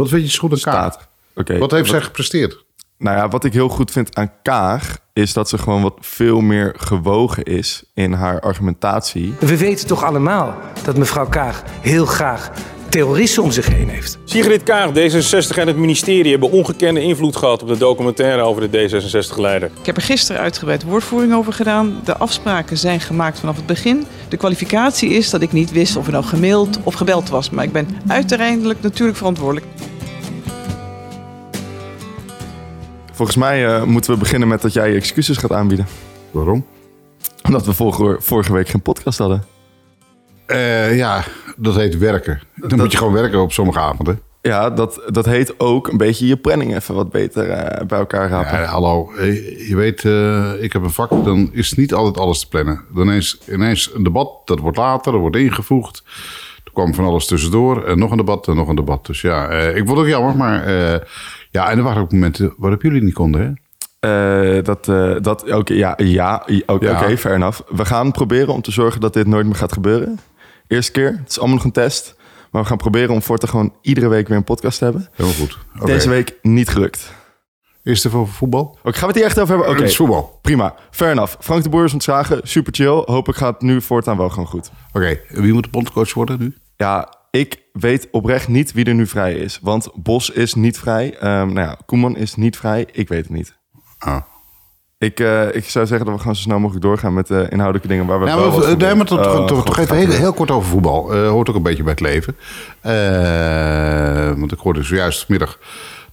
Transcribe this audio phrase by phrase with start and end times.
[0.00, 0.92] Wat vind je zo goed aan Kaag?
[0.92, 1.08] Staat.
[1.34, 1.58] Oké.
[1.58, 2.64] Wat heeft wat- zij gepresteerd?
[2.98, 4.98] Nou ja, wat ik heel goed vind aan Kaag...
[5.12, 9.34] is dat ze gewoon wat veel meer gewogen is in haar argumentatie.
[9.38, 12.50] We weten toch allemaal dat mevrouw Kaag heel graag
[12.90, 14.18] terroristen om zich heen heeft.
[14.24, 18.88] Sigrid Kaag, D66 en het ministerie hebben ongekende invloed gehad op de documentaire over de
[18.88, 19.70] D66-leider.
[19.80, 22.00] Ik heb er gisteren uitgebreid woordvoering over gedaan.
[22.04, 24.06] De afspraken zijn gemaakt vanaf het begin.
[24.28, 27.50] De kwalificatie is dat ik niet wist of er nou gemaild of gebeld was.
[27.50, 29.66] Maar ik ben uiteindelijk natuurlijk verantwoordelijk.
[33.12, 35.86] Volgens mij eh, moeten we beginnen met dat jij je excuses gaat aanbieden.
[36.30, 36.66] Waarom?
[37.42, 39.59] Omdat we vorige, vorige week geen podcast hadden.
[40.50, 41.24] Eh, ja,
[41.56, 42.40] dat heet werken.
[42.54, 44.20] Dan moet je gewoon werken op sommige avonden.
[44.42, 48.28] Ja, dat, dat heet ook een beetje je planning even wat beter eh, bij elkaar
[48.28, 48.58] rapen.
[48.58, 50.04] Ja, hallo, eh, je weet,
[50.62, 52.80] ik heb een vak, dan is niet altijd alles te plannen.
[52.94, 56.02] Dan ineens, ineens een debat, dat wordt later, dat wordt ingevoegd.
[56.64, 57.84] Er kwam van alles tussendoor.
[57.84, 59.06] En nog een debat, en nog een debat.
[59.06, 60.70] Dus ja, ik vond het ook jammer, maar
[61.50, 63.52] ja, en er waren ook momenten waarop jullie niet konden, hè?
[64.62, 67.02] Dat, eh, dat, oké, ja, ja, oké, Ja.
[67.02, 67.60] oké, fair enough.
[67.68, 70.18] We gaan proberen om te zorgen dat dit nooit meer gaat gebeuren.
[70.70, 72.14] Eerste keer, het is allemaal nog een test.
[72.50, 75.08] Maar we gaan proberen om voortaan gewoon iedere week weer een podcast te hebben.
[75.12, 75.58] Helemaal goed.
[75.84, 77.12] Deze week niet gelukt.
[77.82, 78.78] Is het voor voetbal?
[78.82, 79.68] Oké, gaan we het hier echt over hebben?
[79.70, 80.38] Oké, Het is voetbal.
[80.42, 80.74] prima.
[80.90, 81.34] Fair enough.
[81.40, 82.40] Frank de Boer is ontslagen.
[82.42, 83.02] Super chill.
[83.04, 84.70] Hopelijk gaat het nu voortaan wel gewoon goed.
[84.92, 86.54] Oké, wie moet de bondscoach worden nu?
[86.76, 89.58] Ja, ik weet oprecht niet wie er nu vrij is.
[89.62, 91.14] Want Bos is niet vrij.
[91.18, 92.86] Ehm, nou ja, Koeman is niet vrij.
[92.92, 93.56] Ik weet het niet.
[93.98, 94.16] Ah.
[95.00, 97.88] Ik, eh, ik zou zeggen dat we gewoon zo snel mogelijk doorgaan met de inhoudelijke
[97.88, 99.66] dingen waar we Ja, wel maar, wat van nee, maar toch, Oh, toch, toch, God,
[99.66, 101.14] toch even heel, kort over voetbal.
[101.14, 102.36] Eh, hoort ook een beetje bij het leven.
[102.80, 105.58] Eh, want ik hoorde zojuist vanmiddag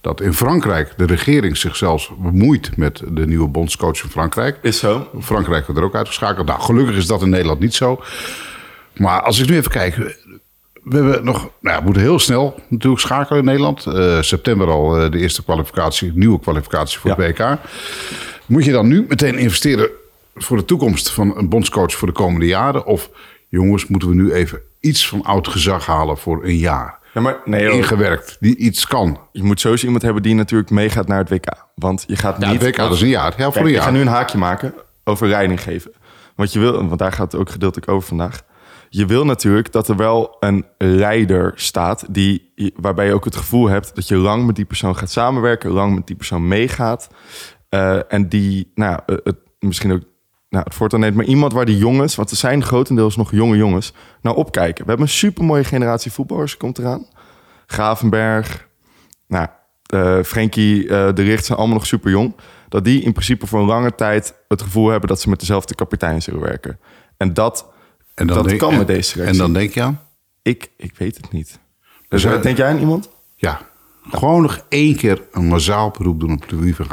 [0.00, 4.58] dat in Frankrijk de regering zich zelfs bemoeit met de nieuwe bondscoach van Frankrijk.
[4.62, 5.08] Is zo.
[5.20, 6.46] Frankrijk wordt er ook uitgeschakeld.
[6.46, 8.00] Nou, gelukkig is dat in Nederland niet zo.
[8.96, 9.96] Maar als ik nu even kijk.
[10.82, 13.86] We hebben nog, nou ja, we moeten heel snel natuurlijk schakelen in Nederland.
[13.86, 17.16] Eh, september al eh, de eerste kwalificatie, nieuwe kwalificatie voor Ja.
[17.22, 17.58] het WK.
[18.48, 19.88] Moet je dan nu meteen investeren
[20.34, 22.86] voor de toekomst van een bondscoach voor de komende jaren?
[22.86, 23.10] Of
[23.48, 26.98] jongens, moeten we nu even iets van oud gezag halen voor een jaar?
[27.14, 27.70] Ja, maar nee.
[27.70, 29.20] Ingewerkt, die iets kan.
[29.32, 31.46] je moet sowieso iemand hebben die natuurlijk meegaat naar het WK.
[31.74, 32.60] Want je gaat Ja, niet...
[32.60, 33.34] het WK dat is een jaar.
[33.36, 33.92] Ja, voor Kijk, een ik ga jaar.
[33.92, 35.92] nu een haakje maken over leiding geven.
[36.34, 38.42] Want je wil, want daar gaat het ook gedeeltelijk over vandaag.
[38.90, 43.68] Je wil natuurlijk dat er wel een leider staat die, waarbij je ook het gevoel
[43.68, 47.08] hebt dat je lang met die persoon gaat samenwerken, lang met die persoon meegaat.
[47.68, 50.02] Eh, en die, nou, eh, het, misschien ook
[50.48, 53.56] nou, het voortouw neemt, maar iemand waar die jongens, want er zijn grotendeels nog jonge
[53.56, 53.92] jongens,
[54.22, 54.84] nou opkijken.
[54.84, 57.06] We hebben een supermooie generatie voetballers, komt eraan.
[57.66, 58.68] Gravenberg,
[59.26, 59.46] nou,
[59.86, 62.34] eh Frenkie de Richt zijn allemaal nog super jong.
[62.68, 65.74] Dat die in principe voor een lange tijd het gevoel hebben dat ze met dezelfde
[65.74, 66.78] kapitein zullen werken.
[67.16, 67.66] En dat,
[68.14, 69.32] En dan dat denk- kan en- met deze selectie.
[69.34, 70.00] En dan denk je aan?
[70.42, 71.58] ik, ik weet het niet.
[72.08, 73.08] Dus Dus, denk jij aan iemand?
[73.36, 73.60] Ja,
[74.10, 76.86] gewoon nog één keer een massaal beroep doen op Louis van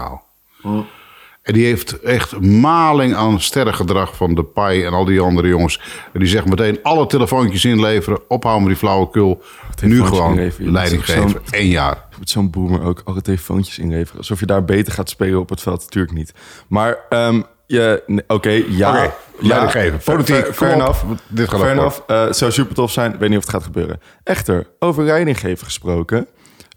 [1.46, 5.82] En die heeft echt maling aan sterrengedrag van de Pai en al die andere jongens.
[6.14, 9.42] En die zeggen meteen alle telefoontjes inleveren, ophouden met die flauwekul.
[9.82, 11.42] Nu gewoon inleveren, leiding geven.
[11.50, 12.06] Eén jaar.
[12.20, 14.18] Met zo'n boomer ook alle telefoontjes inleveren.
[14.18, 15.80] Alsof je daar beter gaat spelen op het veld.
[15.80, 16.34] Natuurlijk niet.
[16.68, 18.64] Maar ehm, je, nee, oké, ja.
[18.70, 20.00] Ja, leiding geven.
[20.04, 21.04] Politiek, fair, enough.
[21.28, 22.00] Dit gaat fair enough.
[22.30, 23.18] Zou super tof zijn.
[23.18, 24.02] Weet niet of het gaat gebeuren.
[24.24, 26.28] Echter, over leiding geven gesproken.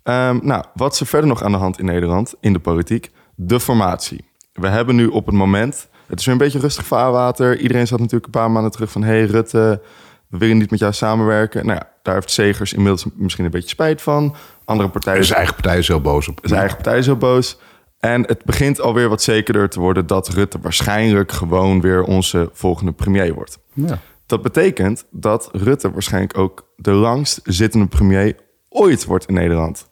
[0.02, 3.10] Ehm, nou, wat is er verder nog aan de hand in Nederland, in de politiek?
[3.40, 4.24] De formatie.
[4.52, 5.88] We hebben nu op het moment...
[6.06, 7.58] Het is weer een beetje rustig vaarwater.
[7.58, 9.02] Iedereen zat natuurlijk een paar maanden terug van...
[9.02, 9.80] hey Rutte,
[10.28, 11.66] we willen niet met jou samenwerken.
[11.66, 14.34] Nou ja, daar heeft Segers inmiddels misschien een beetje spijt van.
[14.64, 15.24] Andere partijen...
[15.24, 16.38] Zijn eigen partij is heel boos op.
[16.42, 17.58] Zijn eigen partij is heel boos.
[17.98, 22.92] En het begint alweer wat zekerder te worden dat Rutte waarschijnlijk gewoon weer onze volgende
[22.92, 23.58] premier wordt.
[23.72, 23.98] Ja.
[24.26, 28.36] Dat betekent dat Rutte waarschijnlijk ook de langst zittende premier
[28.68, 29.87] ooit wordt in Nederland.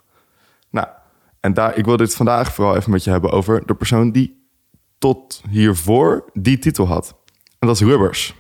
[1.47, 4.49] En daar, ik wil dit vandaag vooral even met je hebben over de persoon die
[4.99, 7.17] tot hiervoor die titel had.
[7.59, 8.35] En dat is Rubbers.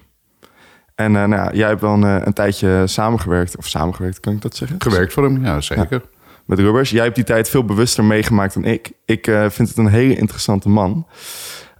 [0.94, 4.32] En eh, nou ja, jij hebt wel een, eh, een tijdje samengewerkt, of samengewerkt, kan
[4.32, 4.80] ik dat zeggen?
[4.80, 6.02] Gewerkt voor hem, ja zeker.
[6.46, 6.90] met Rubbers.
[6.90, 8.92] Jij hebt die tijd veel bewuster meegemaakt dan ik.
[9.04, 11.06] Ik eh, vind het een hele interessante man.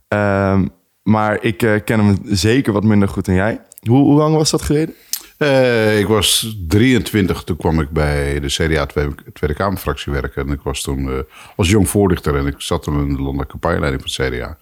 [0.08, 0.66] Ehm,
[1.02, 3.60] maar ik ken hem zeker wat minder goed dan jij.
[3.80, 4.94] Hoe, hoe lang was dat geleden?
[5.38, 10.46] Eh, ik was 23, toen kwam ik bij de CDA Tweede, Tweede Kamerfractie werken.
[10.46, 11.18] En ik was toen eh,
[11.56, 14.58] als jong voorlichter en ik zat toen in de landelijke campagneleiding van het CDA.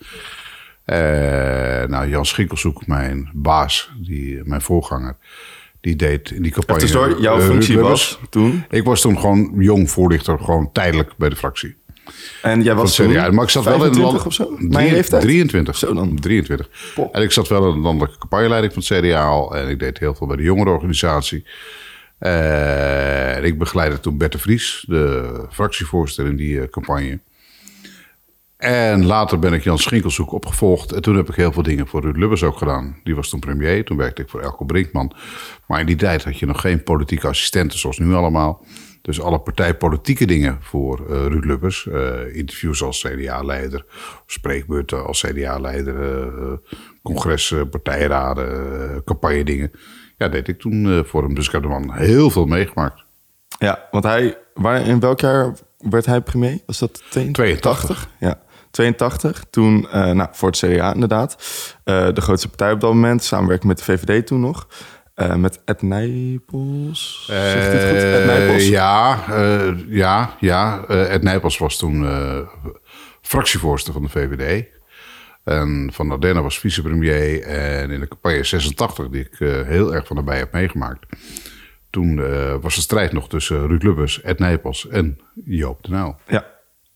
[0.84, 5.16] Eh, nou, Jan Schinkelshoek, mijn baas, die, mijn voorganger,
[5.80, 6.80] die deed in die campagne...
[6.80, 8.64] Dus door jouw functie was toen...
[8.70, 11.76] Ik was toen gewoon jong voorlichter, gewoon tijdelijk bij de fractie.
[12.42, 13.30] En jij was CDA.
[13.30, 14.26] Maar ik zat wel in de 25 land...
[14.26, 14.56] of zo?
[14.58, 15.22] Mijn leeftijd?
[15.22, 15.76] 23.
[15.76, 16.20] Zo dan.
[16.20, 16.68] 23.
[16.94, 17.14] Pop.
[17.14, 19.56] En ik zat wel in de landelijke campagneleiding van het CDA al.
[19.56, 21.44] En ik deed heel veel bij de jongerenorganisatie.
[22.18, 27.20] Eh, en ik begeleidde toen Bert de Vries, de fractievoorzitter in die eh, campagne.
[28.56, 30.92] En later ben ik Jan Schinkelshoek opgevolgd.
[30.92, 32.96] En toen heb ik heel veel dingen voor Ruud Lubbers ook gedaan.
[33.02, 33.84] Die was toen premier.
[33.84, 35.12] Toen werkte ik voor Elko Brinkman.
[35.66, 38.64] Maar in die tijd had je nog geen politieke assistenten zoals nu allemaal.
[39.04, 41.84] Dus alle partijpolitieke dingen voor uh, Ruud Lubbers.
[41.84, 43.84] Uh, interviews als CDA-leider.
[44.26, 46.26] Spreekbeurten als CDA-leider.
[46.40, 46.52] Uh,
[47.02, 49.70] congressen, partijraden, campagne dingen.
[50.16, 51.34] Ja, deed ik toen voor hem.
[51.34, 53.04] Dus ik heb er man heel veel meegemaakt.
[53.58, 54.38] Ja, want hij...
[54.54, 56.58] Waar, in welk jaar werd hij premier?
[56.66, 57.32] Was dat 82?
[57.32, 58.08] 82.
[58.20, 58.40] Ja.
[58.70, 59.44] 82.
[59.50, 61.36] Toen, nou, voor het CDA inderdaad.
[61.84, 63.24] De grootste partij op dat moment.
[63.24, 64.66] Samenwerking met de VVD toen nog.
[65.16, 67.24] Uh, met Ed Nijpels.
[67.26, 68.02] Zegt dit goed?
[68.02, 68.68] Ed Nijpels?
[68.68, 69.24] Ja,
[69.88, 70.84] ja, ja.
[70.86, 72.06] Ed Nijpels was toen
[73.20, 74.66] fractievoorzitter van de VVD.
[75.44, 77.42] En Van Ardenne was vicepremier.
[77.42, 81.06] En in de campagne 86, die ik heel erg van erbij heb meegemaakt
[81.94, 86.16] toen uh, was de strijd nog tussen Ruud Lubbers, Ed Nijpels en Joop de Nijl.
[86.26, 86.53] Ja.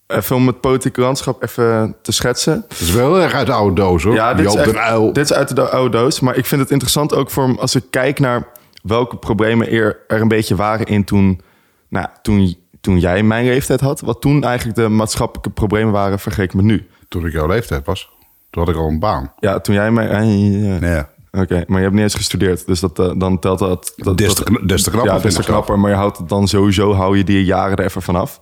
[0.08, 2.64] Even om het politieke landschap even te schetsen.
[2.68, 4.14] Het is wel erg uit de oude doos hoor.
[4.14, 6.20] Ja, dit, is, echt, dit is uit de oude doos.
[6.20, 8.46] Maar ik vind het interessant ook voor als ik kijk naar
[8.82, 11.40] welke problemen er, er een beetje waren in toen,
[11.88, 14.00] nou, toen, toen jij mijn leeftijd had.
[14.00, 16.88] Wat toen eigenlijk de maatschappelijke problemen waren vergeleken met nu.
[17.08, 18.10] Toen ik jouw leeftijd was,
[18.50, 19.32] toen had ik al een baan.
[19.38, 20.08] Ja, toen jij mijn...
[20.08, 20.78] eh, ja.
[20.78, 21.02] Nee.
[21.42, 23.92] Oké, maar je hebt niet eens gestudeerd, dus dat, uh, dan telt dat...
[23.96, 26.28] dat Des te, kn- des te knapper ja, des te knapper, maar je houdt het
[26.28, 28.40] dan sowieso, hou je die jaren er even vanaf.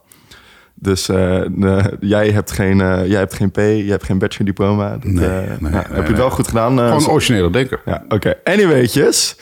[0.78, 1.16] Dus uh,
[1.50, 4.90] de, jij, hebt geen, uh, jij hebt geen P, je hebt geen bachelordiploma.
[4.90, 6.78] Dat, Nee, uh, nee, nou, nee, heb je het wel goed gedaan?
[6.78, 7.80] Gewoon originele denker.
[7.84, 8.34] ja, oké.
[8.44, 9.36] Anywaytjes.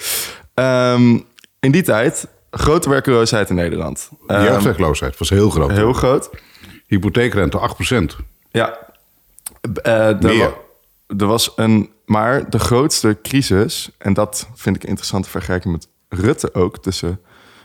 [0.54, 1.18] Ehm,
[1.60, 4.08] in die tijd, grote werkloosheid in Nederland.
[4.26, 5.70] De Ehm, jeugdwerkloosheid was heel groot.
[5.70, 6.30] heel groot.
[6.86, 8.16] Hypotheekrente 8%.
[8.50, 8.78] Ja.
[9.82, 10.54] Eh, er, Meer.
[11.16, 15.88] er was een, maar de grootste crisis, en dat vind ik interessant te vergelijken met
[16.08, 17.20] Rutte ook, tussen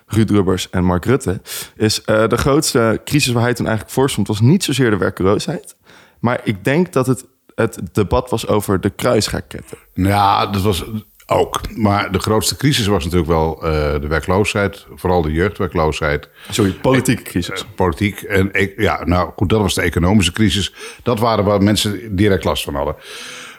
[0.10, 1.42] Ruud Rubbers en Mark Rutte,
[1.76, 4.98] is eh, de grootste crisis waar hij toen eigenlijk voor stond, was niet zozeer de
[4.98, 5.76] werkloosheid,
[6.20, 7.26] maar ik denk dat het
[7.56, 9.78] het debat was over de kruisraketten.
[9.94, 10.86] Ja, dat was
[11.26, 11.62] ook.
[11.76, 14.86] Maar de grootste crisis was natuurlijk wel eh, de werkloosheid.
[14.96, 16.30] Vooral de jeugdwerkloosheid.
[16.50, 17.66] Sorry, politieke crisis.
[17.76, 18.22] Politiek.
[18.22, 20.74] En ja, nou goed, dat was de economische crisis.
[21.04, 22.96] Dat waren waar mensen direct last van hadden.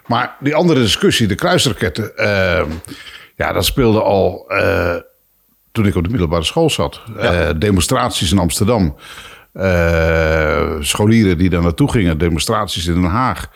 [0.06, 2.16] Maar die andere discussie, de kruisraketten.
[2.16, 2.66] eh,
[3.36, 4.96] ja, dat speelde al eh,
[5.72, 7.02] toen ik op de middelbare school zat.
[7.18, 8.96] Eh, demonstraties in Amsterdam.
[9.52, 12.18] Eh, scholieren die daar naartoe gingen.
[12.18, 13.50] Demonstraties in Den Haag.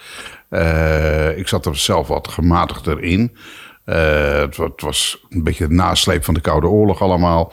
[0.48, 3.36] Eh, ik zat er zelf wat gematigder in.
[3.84, 7.52] Het, het was een beetje de nasleep van de Koude Oorlog allemaal.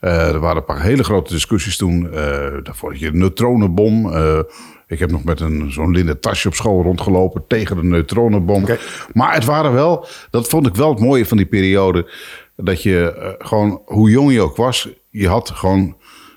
[0.00, 2.12] Er waren een paar hele grote discussies toen.
[2.12, 4.12] Eh daarvoor had je de neutronenbom.
[4.12, 4.38] Eh,
[4.86, 8.66] ik heb nog met een, zo'n linnen tasje op school rondgelopen tegen de neutronenbom.
[9.12, 12.10] Maar het waren wel, dat vond ik wel het mooie van die periode.
[12.56, 15.96] Dat je eh, gewoon, hoe jong je ook was, je had gewoon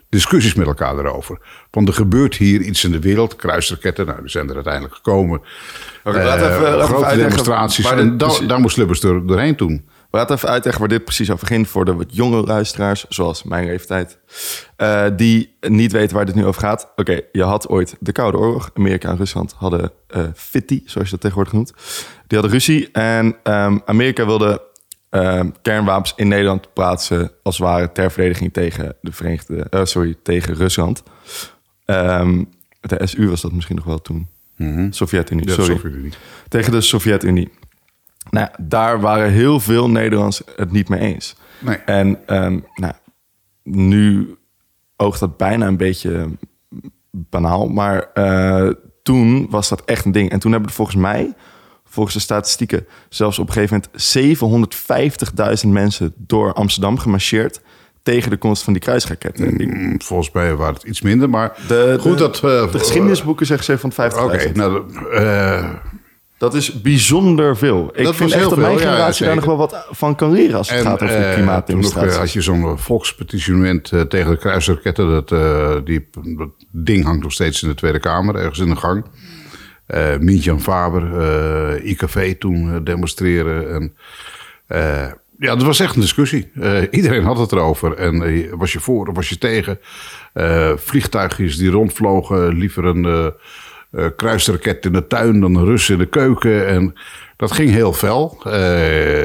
[0.10, 1.40] discussies met elkaar erover.
[1.72, 3.36] Want er gebeurt hier iets in de wereld.
[3.36, 5.42] Kruisraketten, nou, die zijn er uiteindelijk gekomen.
[6.04, 7.86] Laat even- Eh, laat even grote demonstraties.
[7.92, 9.88] En da- daar moest Lubbers door, doorheen toen.
[10.12, 13.66] Laat even uitleggen waar dit precies over ging voor de wat jongere luisteraars, zoals mijn
[13.66, 14.20] leeftijd,
[14.76, 16.92] eh, die niet weten waar dit nu over gaat.
[16.96, 18.70] Oké, je had ooit de Koude Oorlog.
[18.74, 19.92] Amerika en Rusland hadden
[20.36, 21.74] FITI, zoals je dat tegenwoordig noemt.
[22.28, 24.62] Die hadden ruzie en ehm, Amerika wilde
[25.10, 30.16] ehm, kernwapens in Nederland plaatsen als het ware ter verdediging tegen de Verenigde, eh, sorry,
[30.24, 31.04] tegen Rusland.
[31.86, 32.44] Ehm,
[32.82, 34.28] de SU was dat misschien nog wel toen.
[34.90, 36.12] Sovjet-Unie, De sorry Sovjet-Unie.
[36.48, 37.52] tegen de Sovjet-Unie.
[38.30, 41.36] Nou, daar waren heel veel Nederlanders het niet mee eens.
[41.60, 41.76] Nee.
[41.76, 42.94] En ehm, nou,
[43.64, 44.36] nu
[44.96, 46.30] oogt dat bijna een beetje
[47.12, 48.70] banaal, maar eh,
[49.04, 50.30] toen was dat echt een ding.
[50.30, 51.34] En toen hebben er volgens mij,
[52.00, 53.84] volgens de statistieken, zelfs op een gegeven
[54.36, 57.62] moment 750.000 mensen door Amsterdam gemarcheerd
[58.04, 59.54] tegen de komst van die kruisraketten.
[59.54, 62.36] Mm, Volgens mij waren het iets minder, maar De, goed de, dat...
[62.36, 63.80] eh, de geschiedenisboeken zeggen
[64.12, 64.18] 750.000.
[64.24, 65.70] Oké, nou, eh,
[66.38, 67.90] Dat is bijzonder veel.
[67.94, 70.70] Ik vind echt dat mijn ja, generatie daar nog wel wat van kan leren als
[70.70, 72.16] het en, gaat over nog, klimaatdemonstraties.
[72.16, 75.10] had je zo'n volkspetitionement tegen de kruisraketten.
[75.10, 75.30] Dat,
[75.86, 79.06] die, dat ding hangt nog steeds in de Tweede Kamer, ergens in de gang.
[79.90, 83.74] Eh Mientjan Faber, eh, IKV toen eh, demonstreren.
[83.74, 83.94] En,
[85.40, 86.52] ja, dat was echt een discussie.
[86.92, 87.94] Iedereen had het erover.
[87.94, 89.80] En was je voor of was je tegen?
[90.76, 93.34] Vliegtuigjes die rondvlogen, liever een
[94.16, 96.68] kruisraket in de tuin dan een Rus in de keuken.
[96.68, 96.94] En
[97.36, 98.38] dat ging heel fel.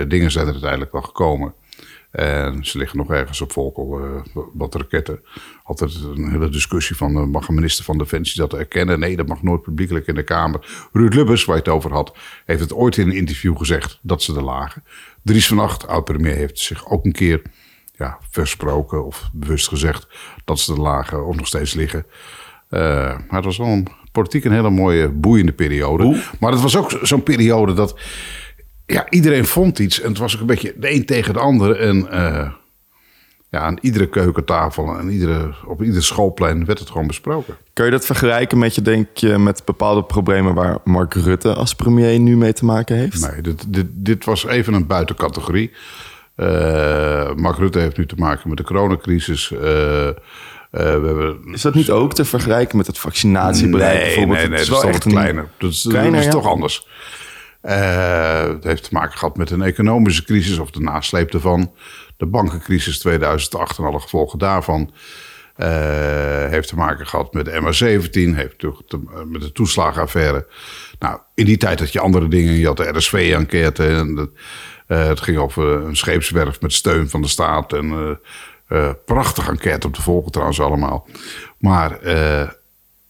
[0.08, 1.54] Dingen zijn er uiteindelijk wel gekomen.
[2.14, 5.20] En ze liggen nog ergens op Volkel, eh, wat raketten.
[5.62, 8.98] Altijd een hele discussie van, eh, mag een minister van Defensie dat erkennen?
[8.98, 10.88] Nee, dat mag nooit publiekelijk in de Kamer.
[10.92, 14.22] Ruud Lubbers, waar je het over had, heeft het ooit in een interview gezegd dat
[14.22, 14.84] ze er lagen.
[15.22, 17.42] Dries van Acht, oud-premier, heeft zich ook een keer
[17.96, 20.06] ja, versproken of bewust gezegd
[20.44, 22.06] dat ze er lagen of nog steeds liggen.
[22.68, 22.80] Eh,
[23.28, 26.22] maar het was wel een, politiek een hele mooie, boeiende periode.
[26.40, 27.98] Maar het was ook zo'n periode dat
[28.86, 30.00] ja, iedereen vond iets.
[30.00, 31.76] En het was ook een beetje de een tegen de ander.
[31.80, 32.50] En eh,
[33.50, 37.56] ja, aan iedere keukentafel en iedere, op ieder schoolplein werd het gewoon besproken.
[37.72, 41.74] Kun je dat vergelijken met je, denk je, met bepaalde problemen waar Mark Rutte als
[41.74, 43.30] premier nu mee te maken heeft?
[43.30, 45.70] Nee, dit, dit, dit was even een buitencategorie.
[46.34, 49.52] Eh, Mark Rutte heeft nu te maken met de coronacrisis.
[49.52, 49.60] Eh,
[50.70, 54.38] we hebben, Is dat niet ook te vergelijken met het vaccinatiebeleid nee, bijvoorbeeld?
[54.38, 55.48] Nee, nee, dat is echt een- kleiner.
[55.58, 56.32] Dat is, kleiner, dat is ja.
[56.32, 56.86] toch anders.
[57.64, 61.72] Eh, het heeft te maken gehad met een economische crisis of de nasleep ervan.
[62.16, 64.90] De bankencrisis 2008 en alle gevolgen daarvan.
[65.54, 68.62] Eh, heeft te maken gehad met de MH17, heeft
[69.26, 70.46] met de toeslagenaffaire.
[70.98, 72.52] Nou, in die tijd had je andere dingen.
[72.52, 73.86] Je had de RSV-enquête.
[73.86, 74.32] En
[74.86, 77.72] eh, het ging over een scheepswerf met steun van de staat.
[77.72, 78.10] En eh,
[78.68, 81.08] eh, prachtig enquête op te volgen trouwens allemaal.
[81.58, 81.98] Maar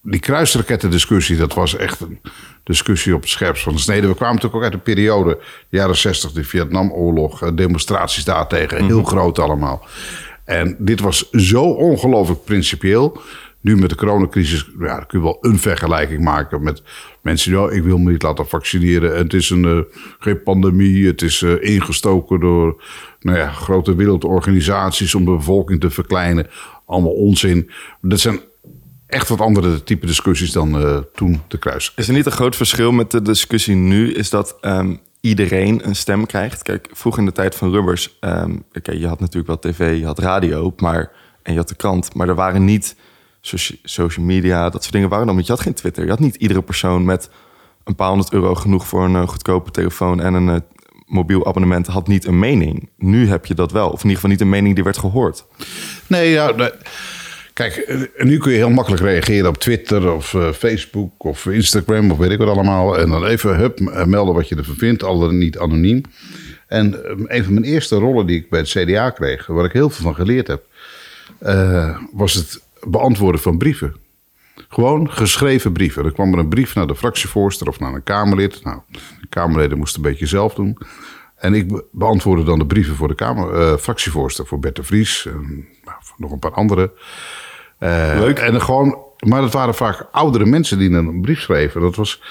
[0.07, 2.21] die kruisrakettendiscussie, dat was echt een
[2.63, 4.09] discussie op het scherpst van de snede.
[4.09, 8.85] We kwamen natuurlijk ook uit een periode, de jaren 60, de Vietnamoorlog, eh, demonstraties daartegen,
[8.85, 9.87] heel groot allemaal.
[10.45, 13.21] En dit was zo ongelooflijk principieel.
[13.61, 16.83] Nu met de coronacrisis, ja, kun je wel een vergelijking maken met
[17.23, 19.17] mensen die, oh, ik wil me niet laten vaccineren.
[19.17, 19.79] En het is een, eh,
[20.19, 22.83] geen pandemie, het is eh, ingestoken door
[23.21, 26.47] nou ja, grote wereldorganisaties om de bevolking te verkleinen.
[26.87, 27.71] Allemaal onzin.
[28.01, 28.41] Dat zijn
[29.15, 31.93] echt wat andere type discussies dan eh, toen te kruisen.
[31.97, 34.13] Is er niet een groot verschil met de discussie nu?
[34.13, 36.63] Is dat ehm, iedereen een stem krijgt?
[36.63, 38.17] Kijk, vroeger in de tijd van Rubbers...
[38.21, 41.75] ehm, oké, je had natuurlijk wel tv, je had radio maar, en je had de
[41.75, 42.15] krant...
[42.15, 42.97] maar er waren niet
[43.41, 45.35] soci- social media, dat soort dingen waren dan.
[45.35, 46.05] Want je had geen Twitter.
[46.05, 47.31] Je had niet iedere persoon met
[47.85, 48.55] een paar honderd euro...
[48.55, 50.61] genoeg voor een eh, goedkope telefoon en een eh,
[51.07, 51.87] mobiel abonnement...
[51.87, 52.89] had niet een mening.
[52.97, 53.87] Nu heb je dat wel.
[53.87, 55.45] Of in ieder geval niet een mening die werd gehoord.
[56.07, 56.71] Nee, ja, nee.
[57.55, 62.11] Kijk, eh, nu kun je heel makkelijk reageren op Twitter of eh, Facebook of Instagram
[62.11, 62.99] of weet ik wat allemaal.
[62.99, 66.01] En dan even hup, eh, melden wat je ervan vindt, al dan niet anoniem.
[66.67, 66.99] En
[67.37, 70.05] een van mijn eerste rollen die ik bij het CDA kreeg, waar ik heel veel
[70.05, 70.65] van geleerd heb,
[72.13, 73.97] was het beantwoorden van brieven.
[74.69, 76.05] Gewoon geschreven brieven.
[76.05, 78.65] Er kwam er een brief naar de fractievoorzitter of naar een Kamerlid.
[78.65, 80.79] Nou, de Kamerleden moesten een beetje zelf doen.
[81.37, 85.27] En ik be- beantwoordde dan de brieven voor de Kamer, fractievoorzitter, voor Bert de Vries
[85.27, 86.91] en nou, nog een paar anderen.
[87.85, 88.39] Eh, Leuk.
[88.39, 91.81] En dan gewoon, maar dat waren vaak oudere mensen die een brief schreven.
[91.81, 92.23] Dat was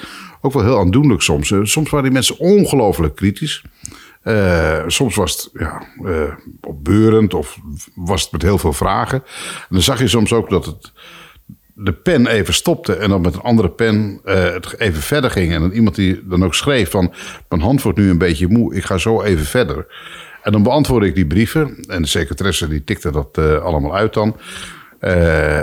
[0.41, 1.51] ook wel heel aandoenlijk soms.
[1.51, 3.63] Eh, Soms waren die mensen ongelooflijk kritisch.
[4.21, 5.81] Eh, soms was het ja,
[6.61, 7.57] opbeurend of
[7.95, 9.23] was het met heel veel vragen.
[9.59, 10.91] En dan zag je soms ook dat het,
[11.73, 15.53] de pen even stopte en dan met een andere pen het even verder ging.
[15.53, 17.13] En dan iemand die dan ook schreef van...
[17.49, 19.85] mijn hand wordt nu een beetje moe, ik ga zo even verder.
[20.43, 21.85] En dan beantwoordde ik die brieven.
[21.87, 24.35] En de secretaresse die tikte dat allemaal uit dan.
[25.03, 25.59] Eh,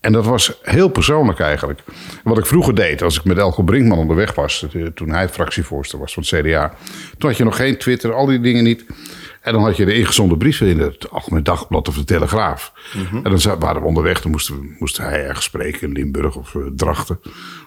[0.00, 1.80] en dat was heel persoonlijk eigenlijk.
[2.24, 4.66] Wat ik vroeger deed, als ik met Elko Brinkman onderweg was...
[4.72, 6.74] eh, toen hij fractievoorzitter was van het CDA...
[7.18, 8.86] toen had je nog geen Twitter, al die dingen niet...
[9.40, 12.72] En dan had je de ingezonden brieven in het Algemeen Dagblad of de Telegraaf.
[13.12, 16.54] En dan waren we onderweg, dan moesten, we, moesten hij ergens spreken in Limburg of
[16.54, 17.20] eh, Drachten.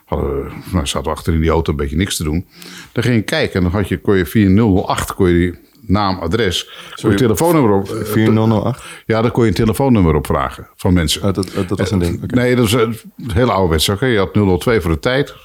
[0.06, 2.48] Hadden, nou, zaten we achter in die auto een beetje niks te doen.
[2.92, 4.50] Dan ging je kijken en dan had je, kon je via
[4.86, 6.70] 008 kon je die naam, adres,
[7.02, 7.88] kon je telefoonnummer op.
[8.04, 8.84] 4008?
[9.06, 11.28] Ja, dan kon je een telefoonnummer opvragen van mensen.
[11.28, 12.24] Oh, dat, dat was een ding.
[12.24, 12.36] Oké.
[12.36, 12.98] Nee, dat is een
[13.34, 13.90] hele ouderwets.
[13.90, 15.36] Oké, je had 002 voor de tijd.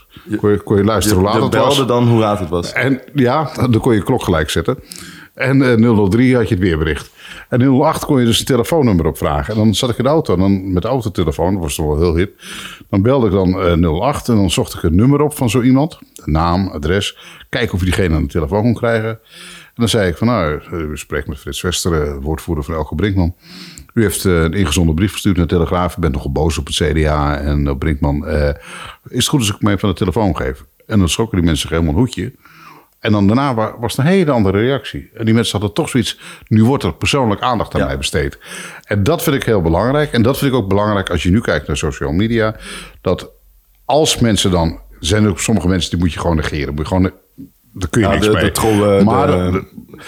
[0.40, 1.76] Kon je, kon je luisteren hoe laat Je het was.
[1.76, 2.72] belde dan hoe laat het was.
[2.72, 4.78] En ja, dan kon je klok gelijk zetten.
[5.34, 7.10] En eh 003 had je het weerbericht.
[7.48, 9.54] En 08 kon je dus een telefoonnummer opvragen.
[9.54, 10.34] En dan zat ik in de auto.
[10.34, 12.40] En dan met de autotelefoon, dat was toch wel heel hip.
[12.90, 15.62] Dan belde ik dan eh 08 en dan zocht ik het nummer op van zo
[15.62, 15.98] iemand.
[16.24, 17.18] Naam, adres.
[17.48, 19.10] Kijken of je diegene aan de telefoon kon krijgen.
[19.10, 22.74] En dan zei ik van nou, eh, u spreekt met Frits Wester, eh, woordvoerder van
[22.74, 23.34] Elke Brinkman.
[23.96, 25.96] U heeft eh, een ingezonden brief gestuurd naar de Telegraaf.
[25.96, 28.26] U bent nogal boos op het CDA en op Brinkman.
[28.26, 28.48] Eh,
[29.08, 30.64] is het goed als ik hem even aan de telefoon geef?
[30.86, 32.32] En dan schrokken die mensen helemaal een hoedje.
[33.06, 35.10] En dan daarna wa- was het een hele andere reactie.
[35.14, 36.18] En die mensen hadden toch zoiets.
[36.48, 37.86] Nu wordt er persoonlijk aandacht aan Ja.
[37.86, 38.38] mij besteed.
[38.84, 40.12] En dat vind ik heel belangrijk.
[40.12, 42.56] En dat vind ik ook belangrijk als je nu kijkt naar social media.
[43.00, 43.30] Dat
[43.84, 44.68] als mensen dan.
[45.00, 46.68] er zijn ook sommige mensen die moet je gewoon negeren.
[46.74, 47.12] Moet je gewoon,
[47.72, 48.44] daar kun je Ja, niks de- mee.
[48.44, 50.00] de trollen, maar de- de-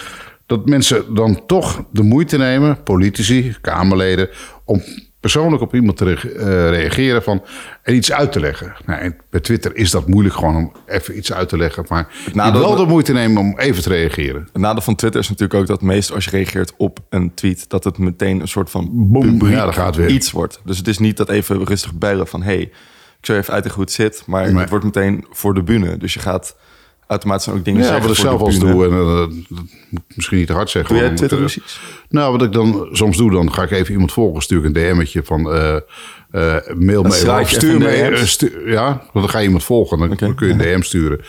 [0.45, 4.29] dat mensen dan toch de moeite nemen, politici, Kamerleden,
[4.65, 4.81] om
[5.19, 7.43] persoonlijk op iemand te re- eh, reageren van,
[7.83, 8.73] en iets uit te leggen.
[8.85, 12.07] Nou, en bij Twitter is dat moeilijk gewoon om even iets uit te leggen, maar
[12.33, 14.41] je wel de moeite nemen om even te reageren.
[14.53, 17.69] Het nadeel van Twitter is natuurlijk ook dat meestal als je reageert op een tweet,
[17.69, 20.09] dat het meteen een soort van publiek ja, gaat weer.
[20.09, 20.61] iets wordt.
[20.65, 22.59] Dus het is niet dat even rustig bellen van hey,
[23.19, 24.61] ik zou even uit hoe het zit, maar Nee.
[24.61, 25.97] het wordt meteen voor de bühne.
[25.97, 26.55] Dus je gaat
[27.09, 28.85] automatisch ook dingen Ja, wat ik zelf als doe.
[28.85, 29.29] En, eh, dat
[29.89, 30.89] moet ik misschien niet te hard zeggen.
[30.95, 31.79] Doe jij want, eh, Twitter-ruzies?
[32.09, 34.41] Nou, wat ik dan soms doe, dan ga ik even iemand volgen.
[34.41, 35.81] Stuur ik een DM'tje van eh, eh,
[36.75, 37.11] mail me
[37.45, 39.97] stuur me eh, stu- Ja, want dan ga je iemand volgen.
[40.17, 41.21] Dan, kun je een DM sturen.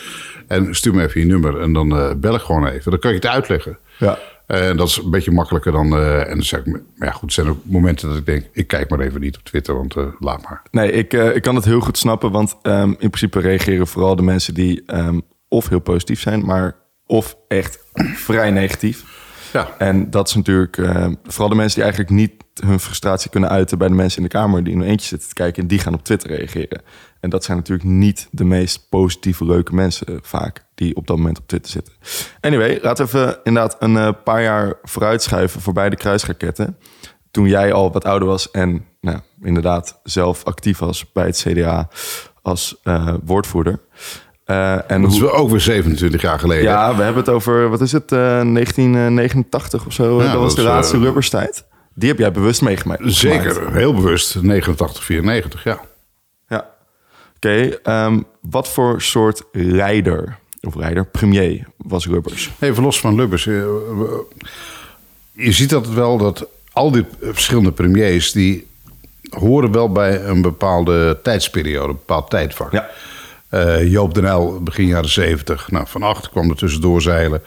[0.47, 1.61] En stuur me even je nummer.
[1.61, 2.91] En dan eh, bel ik gewoon even.
[2.91, 3.79] Dan kan je het uitleggen.
[3.99, 4.19] Ja.
[4.47, 5.93] En dat is een beetje makkelijker dan...
[5.97, 8.45] eh, en dan zeg ik, maar ja goed, er zijn ook momenten dat ik denk...
[8.53, 10.63] ik kijk maar even niet op Twitter, want eh, laat maar.
[10.71, 14.17] Nee, ik, eh, ik kan het heel goed snappen, want ehm, in principe reageren vooral
[14.17, 15.19] de mensen die ehm,
[15.51, 16.77] of heel positief zijn, maar
[17.07, 17.79] of echt
[18.27, 19.05] vrij negatief.
[19.53, 19.69] Ja.
[19.79, 22.33] En dat is natuurlijk ehm, vooral de mensen die eigenlijk niet
[22.65, 25.35] hun frustratie kunnen uiten bij de mensen in de kamer die in eentje zitten te
[25.35, 26.83] kijken en die gaan op Twitter reageren.
[27.21, 31.17] En dat zijn natuurlijk niet de meest positieve, leuke mensen eh, vaak die op dat
[31.17, 31.95] moment op Twitter zitten.
[32.41, 36.77] Anyway, laten we even inderdaad een eh, paar jaar vooruitschuiven voorbij de kruisraketten.
[37.31, 41.89] Toen jij al wat ouder was en nou, inderdaad zelf actief was bij het CDA
[42.43, 43.81] als eh, woordvoerder.
[44.51, 46.65] Eh, en Dat is wel ook weer 27 jaar geleden.
[46.65, 50.23] ja, we hebben het over, wat is het, eh, 1989 of zo.
[50.23, 51.65] Ja, dat was de is, laatste eh, rubberstijd.
[51.95, 53.03] Die heb jij bewust meegemaakt.
[53.05, 54.43] Zeker, heel bewust.
[54.43, 55.81] 89, 94, ja.
[56.49, 56.71] Ja.
[57.37, 62.51] Oké, ehm, wat voor soort leider, of leider, premier was Rubbers?
[62.59, 63.47] Even los van Lubbers.
[63.47, 63.55] eh,
[65.33, 68.33] Je ziet dat wel dat al die verschillende premiers...
[68.33, 68.69] die
[69.31, 72.73] horen wel bij een bepaalde tijdsperiode, een bepaald tijdvak.
[72.73, 72.89] Ja.
[73.51, 75.71] Eh, Joop den Uyl, begin jaren 70.
[75.71, 77.43] Nou, Van Acht kwam er tussendoor zeilen.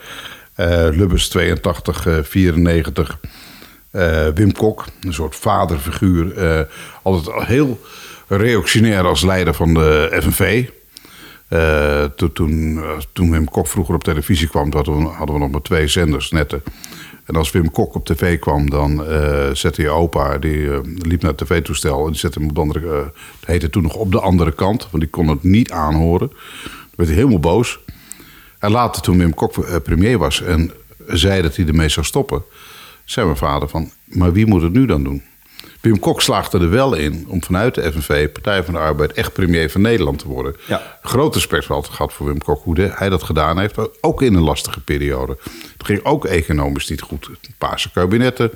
[0.54, 3.18] Eh, Lubbers 82, eh, 94.
[3.90, 6.68] Eh, Wim Kok, een soort vaderfiguur.
[7.02, 7.80] altijd al heel
[8.28, 10.68] reactionair als leider van de FNV.
[12.16, 12.32] Toen,
[13.12, 16.30] toen, Wim Kok vroeger op televisie kwam, hadden we, hadden we nog maar twee zenders,
[16.30, 16.62] netten.
[17.24, 21.22] En als Wim Kok op tv kwam, dan eh, zette je opa, die eh, liep
[21.22, 24.12] naar het tv-toestel en die zette hem op de andere, het heette toen nog op
[24.12, 26.28] de andere kant, want die kon het niet aanhoren.
[26.28, 27.78] Dan werd hij helemaal boos.
[28.58, 30.72] En later, toen Wim Kok premier was en
[31.06, 32.42] zei dat hij ermee zou stoppen,
[33.04, 35.22] zei mijn vader van, maar wie moet het nu dan doen?
[35.84, 39.32] Wim Kok slaagde er wel in om vanuit de FNV, Partij van de Arbeid, echt
[39.32, 40.56] premier van Nederland te worden.
[40.66, 40.98] Ja.
[41.02, 44.02] Groot respect gehad voor Wim Kok, hoe hij dat gedaan heeft.
[44.02, 45.38] Ook in een lastige periode.
[45.72, 47.30] Het ging ook economisch niet goed.
[47.58, 48.50] Paarse kabinetten,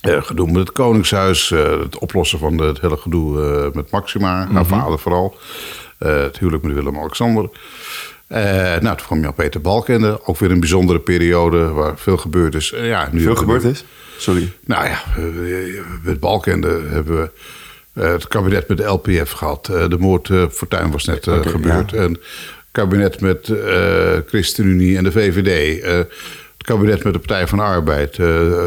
[0.00, 4.48] eh, gedoe met het Koningshuis, eh, het oplossen van het hele gedoe eh, met Maxima,
[4.52, 5.36] haar vader vooral.
[5.98, 7.48] Het huwelijk met Willem-Alexander.
[8.26, 8.42] Eh,
[8.80, 12.72] nou, toen kwam Jan-Peter Balkende, ook weer een bijzondere periode waar veel gebeurd is.
[12.72, 13.84] Eh, ja, nu Veel gebeurd is?
[14.18, 14.52] Sorry.
[14.64, 15.02] nou ja,
[16.02, 17.30] met Balkende hebben we
[17.96, 19.68] eh, het kabinet met de LPF gehad.
[19.68, 21.90] Eh, De moord eh, Fortuyn was net gebeurd.
[21.90, 21.96] ja.
[21.96, 22.20] En het
[22.70, 23.52] kabinet met
[24.26, 25.82] ChristenUnie en de VVD.
[25.82, 28.16] Het kabinet met de Partij van de Arbeid.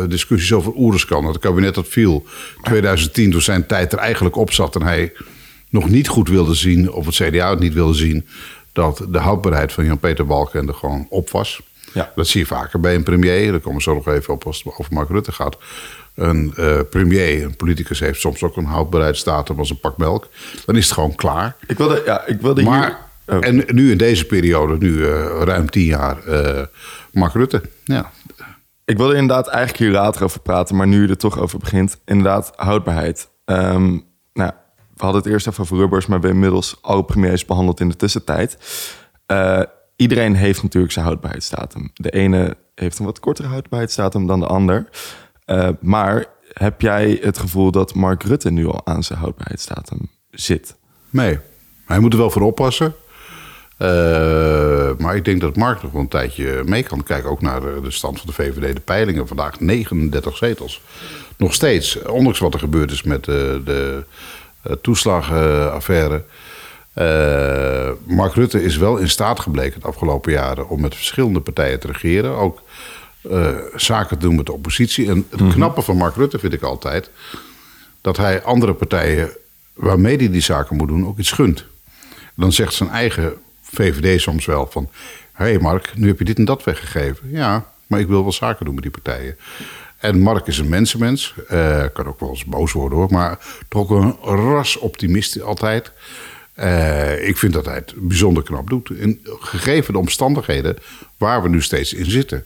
[0.09, 1.25] discussies over Oeriskan.
[1.25, 2.25] Het kabinet dat viel
[2.63, 4.75] 2010 toen zijn tijd er eigenlijk op zat.
[4.75, 5.13] En hij
[5.69, 8.27] nog niet goed wilde zien, of het CDA het niet wilde zien...
[8.71, 11.61] dat de houdbaarheid van Jan-Peter Balkende gewoon op was.
[11.93, 12.11] Ja.
[12.15, 13.51] Dat zie je vaker bij een premier.
[13.51, 15.57] Daar komen we zo nog even op als het over Mark Rutte gaat.
[16.15, 20.27] Een eh, premier, een politicus, heeft soms ook een houdbaarheidsdatum als een pak melk.
[20.65, 21.55] Dan is het gewoon klaar.
[21.67, 23.37] Ik wilde, ja, ik wilde Maar, hier...
[23.37, 23.45] oh.
[23.45, 26.63] en nu in deze periode, nu eh, ruim tien jaar, eh
[27.11, 27.61] Mark Rutte.
[27.83, 28.11] Ja,
[28.85, 31.99] Ik wilde inderdaad eigenlijk hier later over praten, maar nu je er toch over begint,
[32.05, 33.29] inderdaad houdbaarheid.
[33.45, 33.97] Ehm,
[34.33, 34.51] nou,
[34.99, 37.89] we hadden het eerst even over rubbers, maar we hebben inmiddels alle premiers behandeld in
[37.89, 38.57] de tussentijd.
[39.25, 39.61] Eh,
[39.95, 41.91] iedereen heeft natuurlijk zijn houdbaarheidsdatum.
[41.93, 44.89] De ene heeft een wat kortere houdbaarheidsdatum dan de ander.
[45.45, 50.75] Eh, maar heb jij het gevoel dat Mark Rutte nu al aan zijn houdbaarheidsdatum zit?
[51.09, 51.39] nee.
[51.85, 52.93] Hij moet er wel voor oppassen.
[53.77, 57.29] Eh, maar ik denk dat Mark nog wel een tijdje mee kan kijken.
[57.29, 59.27] Ook naar de, stand van de VVD, de peilingen.
[59.27, 60.81] Vandaag 39 zetels.
[61.37, 64.03] Nog steeds, ondanks wat er gebeurd is met de,
[64.81, 66.23] toeslagenaffaire.
[66.93, 71.79] Eh, Mark Rutte is wel in staat gebleken de afgelopen jaren om met verschillende partijen
[71.79, 72.35] te regeren.
[72.35, 72.61] Ook
[73.21, 75.09] eh, zaken te doen met de oppositie.
[75.09, 77.09] En het knappe van Mark Rutte vind ik altijd
[78.01, 79.29] dat hij andere partijen
[79.73, 81.65] waarmee hij die zaken moet doen ook iets gunt.
[82.35, 84.89] Dan zegt zijn eigen VVD soms wel van...
[85.33, 87.29] hé hey Mark, nu heb je dit en dat weggegeven.
[87.31, 89.37] Ja, maar ik wil wel zaken doen met die partijen.
[89.99, 91.33] En Mark is een mensenmens.
[91.47, 93.11] eh, kan ook wel eens boos worden hoor.
[93.11, 95.91] Maar toch ook een rasoptimist altijd.
[96.53, 98.89] Eh, ik vind dat hij het bijzonder knap doet.
[98.89, 100.77] In, gegeven de omstandigheden
[101.17, 102.45] waar we nu steeds in zitten.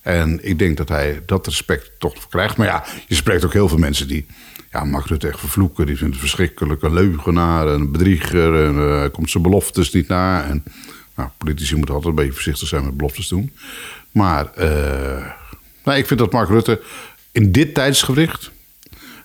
[0.00, 2.56] En ik denk dat hij dat respect toch krijgt.
[2.56, 4.26] Maar ja, je spreekt ook heel veel mensen die...
[4.70, 5.86] Ja, Mark Rutte echt vervloeken.
[5.86, 6.82] Die vindt het verschrikkelijk.
[6.82, 8.64] Een leugenaar, een bedrieger.
[8.64, 10.44] En hij komt zijn beloftes niet na.
[10.44, 10.62] En
[11.16, 13.52] nou, politici moeten altijd een beetje voorzichtig zijn met beloftes doen.
[14.10, 14.50] Maar
[15.84, 16.82] nou, ik vind dat Mark Rutte
[17.32, 18.50] in dit tijdsgewricht...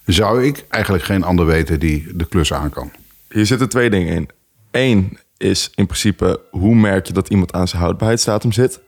[0.06, 2.92] zou ik eigenlijk geen ander weten die de klus aan kan.
[3.30, 4.30] Hier zitten twee dingen in.
[4.72, 8.80] Eén, is in principe hoe merk je dat iemand aan zijn houdbaarheidsdatum zit.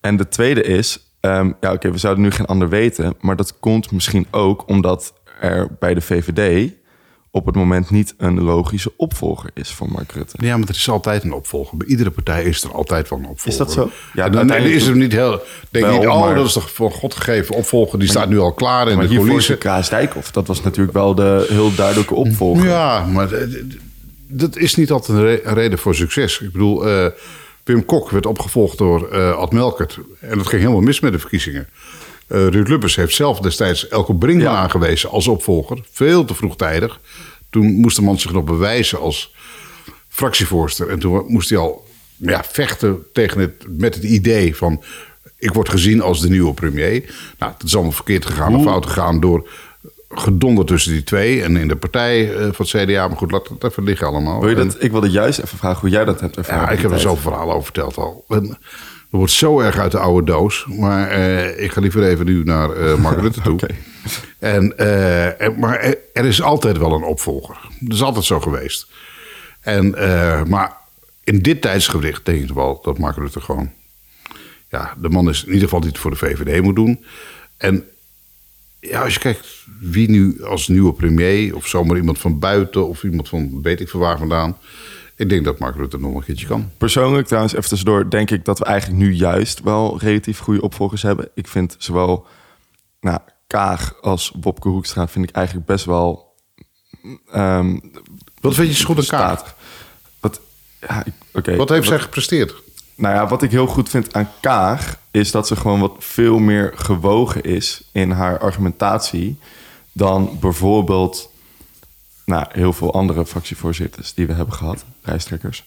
[0.00, 3.58] En de tweede is, ehm, ja oké, we zouden nu geen ander weten, maar dat
[3.58, 6.72] komt misschien ook omdat er bij de VVD
[7.34, 10.36] op het moment niet een logische opvolger is voor Mark Rutte.
[10.38, 11.76] Ja, maar er is altijd een opvolger.
[11.76, 13.50] Bij iedere partij is er altijd wel een opvolger.
[13.52, 13.90] Is dat zo?
[14.12, 15.42] Ja, dan uiteindelijk is er niet heel...
[15.70, 17.98] Denk wel, niet, oh, maar- dat is toch voor God gegeven opvolger.
[17.98, 19.58] Die staat nu al klaar in Maar de coulissen.
[19.58, 20.30] Klaas Dijkhoff.
[20.30, 22.66] Dat was natuurlijk wel de heel duidelijke opvolger.
[22.66, 23.28] Ja, maar
[24.28, 26.40] dat is niet altijd een, re- een reden voor succes.
[26.40, 27.06] Ik bedoel, eh,
[27.64, 29.98] Wim Kok werd opgevolgd door eh Ad Melkert.
[30.20, 31.68] En dat ging helemaal mis met de verkiezingen.
[32.26, 34.58] Eh Ruud Lubbers heeft zelf destijds Elke Brinkman Ja.
[34.58, 35.78] aangewezen als opvolger.
[35.90, 37.00] Veel te vroegtijdig.
[37.50, 39.34] Toen moest de man zich nog bewijzen als
[40.08, 40.88] fractievoorzitter.
[40.94, 44.82] En toen moest hij al ja, vechten tegen het, met het idee van...
[45.38, 47.14] ik word gezien als de nieuwe premier.
[47.38, 49.48] Nou, het is allemaal verkeerd gegaan of fout gegaan door
[50.08, 51.42] gedonder tussen die twee.
[51.42, 53.08] En in de partij eh, van het CDA.
[53.08, 54.40] Maar goed, laat het even liggen allemaal.
[54.40, 56.62] Wil je En- dat, ik wilde juist even vragen hoe jij dat hebt ervaren.
[56.62, 58.24] ja, ik heb er zoveel verhalen over verteld al.
[58.28, 58.58] En
[59.14, 60.66] er wordt zo erg uit de oude doos.
[60.78, 63.58] Maar eh, ik ga liever even nu naar eh Mark Rutte toe.
[64.38, 67.56] En, eh, en- maar er, er is altijd wel een opvolger.
[67.80, 68.86] Dat is altijd zo geweest.
[69.60, 69.90] En,
[70.48, 70.76] maar
[71.24, 73.70] in dit tijdsgericht denk ik wel dat Mark Rutte gewoon...
[74.70, 77.04] Ja, de man is in ieder geval die het voor de VVD moet doen.
[77.56, 77.84] En
[78.80, 79.46] ja, als je kijkt
[79.80, 81.56] wie nu als nieuwe premier...
[81.56, 84.56] of zomaar iemand van buiten of iemand van weet ik veel waar vandaan...
[85.16, 86.70] Ik denk dat Mark Rutte nog een keertje kan.
[86.78, 91.02] Persoonlijk, trouwens, even tussendoor, denk ik dat we eigenlijk nu juist wel relatief goede opvolgers
[91.02, 91.28] hebben.
[91.34, 92.26] Ik vind zowel
[93.00, 96.34] nou, Kaag als Wopke Hoekstra vind ik eigenlijk best wel
[97.32, 97.78] ehm
[98.40, 99.54] Wat vind je zo goed aan Kaag?
[100.20, 100.40] Wat,
[100.80, 101.56] ja, ik-.
[101.56, 102.54] Wat heeft zij gepresteerd?
[102.94, 106.38] Nou ja, wat ik heel goed vind aan Kaag is dat ze gewoon wat veel
[106.38, 109.38] meer gewogen is in haar argumentatie
[109.92, 111.30] dan bijvoorbeeld
[112.24, 115.64] nou, heel veel andere fractievoorzitters die we hebben gehad, lijsttrekkers.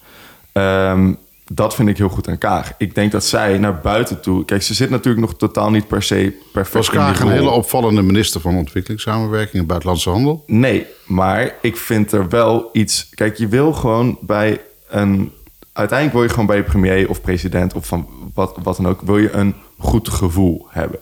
[0.52, 1.13] Ehm,
[1.52, 2.74] dat vind ik heel goed aan Kaag.
[2.78, 4.46] Ik denk dat zij naar buiten toe.
[4.46, 6.74] Kijk, ze zit natuurlijk nog totaal niet per se perfect.
[6.74, 10.43] Was in die Kaag een hele opvallende minister van Ontwikkelingssamenwerking en Buitenlandse Handel?
[10.46, 13.10] Nee, maar ik vind er wel iets.
[13.10, 15.32] Kijk, je wil gewoon bij een.
[15.74, 19.02] Uiteindelijk wil je gewoon bij je premier of president of van wat, wat dan ook,
[19.02, 21.00] wil je een goed gevoel hebben.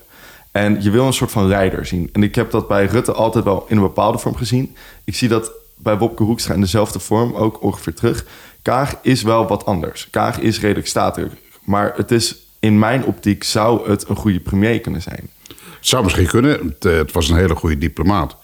[0.56, 2.10] En je wil een soort van leider zien.
[2.12, 4.76] En ik heb dat bij Rutte altijd wel in een bepaalde vorm gezien.
[5.04, 8.26] Ik zie dat bij Wopke Hoekstra in dezelfde vorm ook ongeveer terug.
[8.62, 10.10] Kaag is wel wat anders.
[10.10, 11.32] Kaag is redelijk statig.
[11.64, 15.30] Maar het is in mijn optiek zou het een goede premier kunnen zijn.
[15.48, 16.68] Het zou misschien kunnen.
[16.68, 18.38] Het, eh, het was een hele goede diplomaat.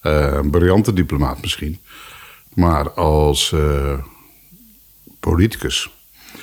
[0.00, 1.78] Eh, een briljante diplomaat misschien.
[2.54, 3.98] Maar als eh,
[5.20, 5.90] politicus.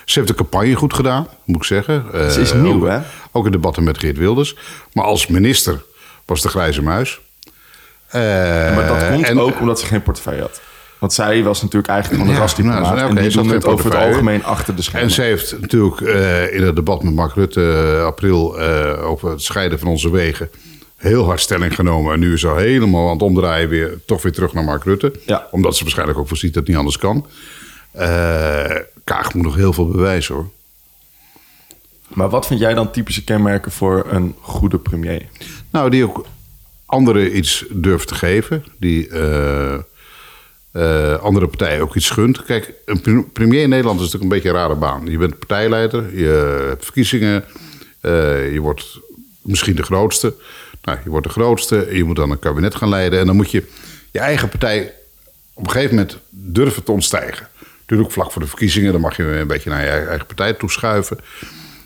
[0.05, 2.05] Ze heeft de campagne goed gedaan, moet ik zeggen.
[2.13, 2.99] Eh, Ze is nieuw, ook, hè?
[3.31, 4.55] Ook in debatten met Geert Wilders.
[4.93, 5.81] Maar als minister
[6.25, 7.19] was de grijze muis.
[8.07, 8.21] Eh,
[8.75, 10.61] Maar dat komt en- ook omdat ze geen portefeuille had.
[10.99, 12.95] Want zij was natuurlijk eigenlijk gewoon een Ja, rasdiplomaat.
[12.95, 15.03] nou, en die het over het algemeen achter de schermen.
[15.09, 19.29] En ze heeft natuurlijk eh, in het debat met Mark Rutte eh, april eh, over
[19.29, 20.49] het scheiden van onze wegen
[20.97, 22.13] heel hard stelling genomen.
[22.13, 24.83] En nu is ze al helemaal aan het omdraaien weer toch weer terug naar Mark
[24.83, 25.11] Rutte.
[25.25, 25.47] Ja.
[25.51, 27.25] Omdat ze waarschijnlijk ook voorziet dat het niet anders kan.
[29.03, 30.49] Kaag moet nog heel veel bewijzen hoor.
[32.07, 35.25] Maar wat vind jij dan typische kenmerken voor een goede premier?
[35.69, 36.25] Nou, die ook
[36.85, 38.65] anderen iets durft te geven.
[38.79, 39.73] Die eh,
[40.71, 42.43] eh, andere partijen ook iets gunt.
[42.43, 45.05] Kijk, een pre- premier in Nederland is natuurlijk een beetje een rare baan.
[45.05, 47.43] Je bent partijleider, je hebt verkiezingen,
[48.01, 48.99] eh, je wordt
[49.41, 50.33] misschien de grootste.
[50.83, 53.19] Nou, je wordt de grootste en je moet dan een kabinet gaan leiden.
[53.19, 53.67] En dan moet je
[54.11, 54.93] je eigen partij
[55.53, 57.47] op een gegeven moment durven te ontstijgen.
[57.83, 61.17] Natuurlijk vlak voor de verkiezingen, dan mag je een beetje naar je eigen partij toeschuiven.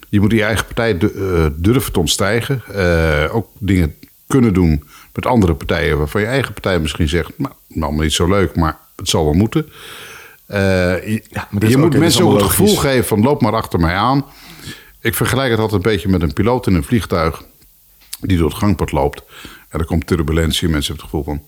[0.10, 2.62] Je moet je eigen partij eh, durven te ontstijgen.
[2.74, 3.96] Eh, ook dingen
[4.28, 4.84] kunnen doen
[5.14, 7.32] met andere partijen waarvan je eigen partij misschien zegt...
[7.38, 9.70] nou, allemaal niet zo leuk, maar het zal wel moeten.
[10.46, 11.24] Eh, je
[11.60, 14.26] is je ook- moet mensen ook het gevoel geven van loop maar achter mij aan.
[15.02, 17.44] Ik vergelijk het altijd een beetje met een piloot in een vliegtuig...
[18.20, 19.22] die door het gangpad loopt.
[19.70, 21.44] En er komt turbulentie en mensen hebben het gevoel van...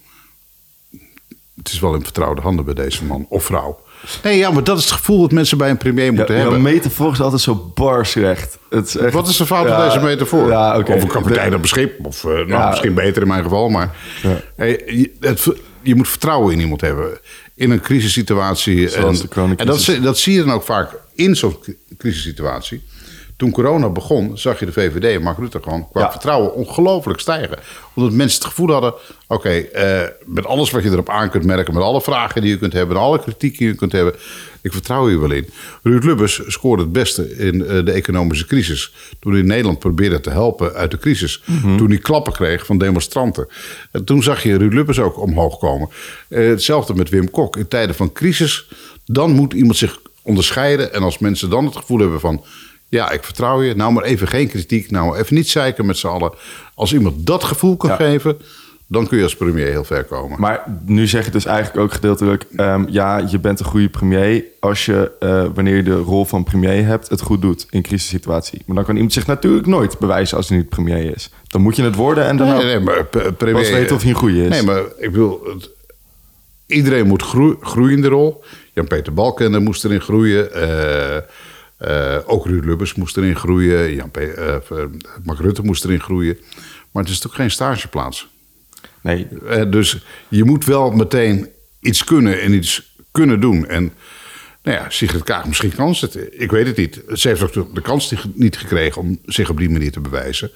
[1.56, 3.80] het is wel in vertrouwde handen bij deze man of vrouw.
[4.24, 6.62] Nee, ja, maar dat is het gevoel dat mensen bij een premier moeten Ja, hebben.
[6.62, 8.58] metafoor is altijd zo bar slecht.
[8.70, 10.48] Het is echt- Wat is de fout Ja, van deze metafoor?
[10.48, 10.78] Ja.
[10.80, 12.06] Of een kapitein op een schip.
[12.06, 13.70] Of eh, nou, misschien beter in mijn geval.
[13.70, 13.96] Maar
[14.56, 15.48] Hey, je, het,
[15.82, 17.18] je moet vertrouwen in iemand hebben.
[17.56, 18.88] In een crisissituatie.
[18.90, 19.56] Zoals en, de.
[19.56, 22.82] En dat, zie- dat zie je dan ook vaak in zo'n cri- crisissituatie.
[23.40, 26.12] Toen corona begon, zag je de VVD en Mark Rutte gewoon qua Ja.
[26.12, 27.58] vertrouwen ongelooflijk stijgen.
[27.94, 28.94] Omdat mensen het gevoel hadden:
[29.28, 32.58] oké, eh, met alles wat je erop aan kunt merken, met alle vragen die je
[32.58, 34.14] kunt hebben, en alle kritiek die je kunt hebben,
[34.62, 35.50] ik vertrouw hier wel in.
[35.84, 38.94] Ruud Lubbers scoorde het beste in eh, de economische crisis.
[39.20, 41.44] Toen hij Nederland probeerde te helpen uit de crisis.
[41.78, 43.48] Toen hij klappen kreeg van demonstranten.
[43.92, 45.90] En toen zag je Ruud Lubbers ook omhoog komen.
[46.28, 47.58] Eh, hetzelfde met Wim Kok.
[47.58, 48.68] In tijden van crisis,
[49.06, 50.94] dan moet iemand zich onderscheiden.
[50.94, 52.44] En als mensen dan het gevoel hebben van...
[52.90, 54.92] ja, ik vertrouw je, nou maar even geen kritiek...
[54.92, 56.32] nou even niet zeiken met z'n allen.
[56.74, 57.96] Als iemand dat gevoel kan Ja.
[57.96, 58.38] geven...
[58.88, 60.40] dan kun je als premier heel ver komen.
[60.40, 62.46] Maar nu zeg je dus eigenlijk ook gedeeltelijk...
[62.56, 66.44] ehm, ja, je bent een goede premier als je, eh, wanneer je de rol van
[66.44, 67.10] premier hebt...
[67.10, 68.62] het goed doet in crisissituatie.
[68.66, 71.30] Maar dan kan iemand zich natuurlijk nooit bewijzen als hij niet premier is.
[71.48, 73.06] Dan moet je het worden en dan Nee, nee, maar
[73.38, 73.54] premier...
[73.62, 74.50] pas weten of hij een goede is.
[74.50, 75.42] Nee, maar ik bedoel...
[75.46, 75.70] het-
[76.66, 78.44] iedereen moet groe- groeien in de rol.
[78.74, 80.54] Jan-Peter Balkenende moest erin groeien.
[80.54, 81.18] eh,
[81.80, 83.94] eh, ook Ruud Lubbers moest erin groeien.
[83.96, 84.86] Jan Pe- eh, eh,
[85.24, 86.38] Mark Rutte moest erin groeien.
[86.92, 88.28] Maar het is toch geen stageplaats?
[89.02, 89.28] Nee,
[89.70, 91.48] dus je moet wel meteen
[91.82, 93.68] iets kunnen en iets kunnen doen.
[93.68, 93.94] En
[94.64, 96.28] nou ja, Sigrid Kaag, misschien kan ze het.
[96.32, 97.02] Ik weet het niet.
[97.14, 100.52] Ze heeft ook de- kans niet- gekregen om zich op die manier te bewijzen.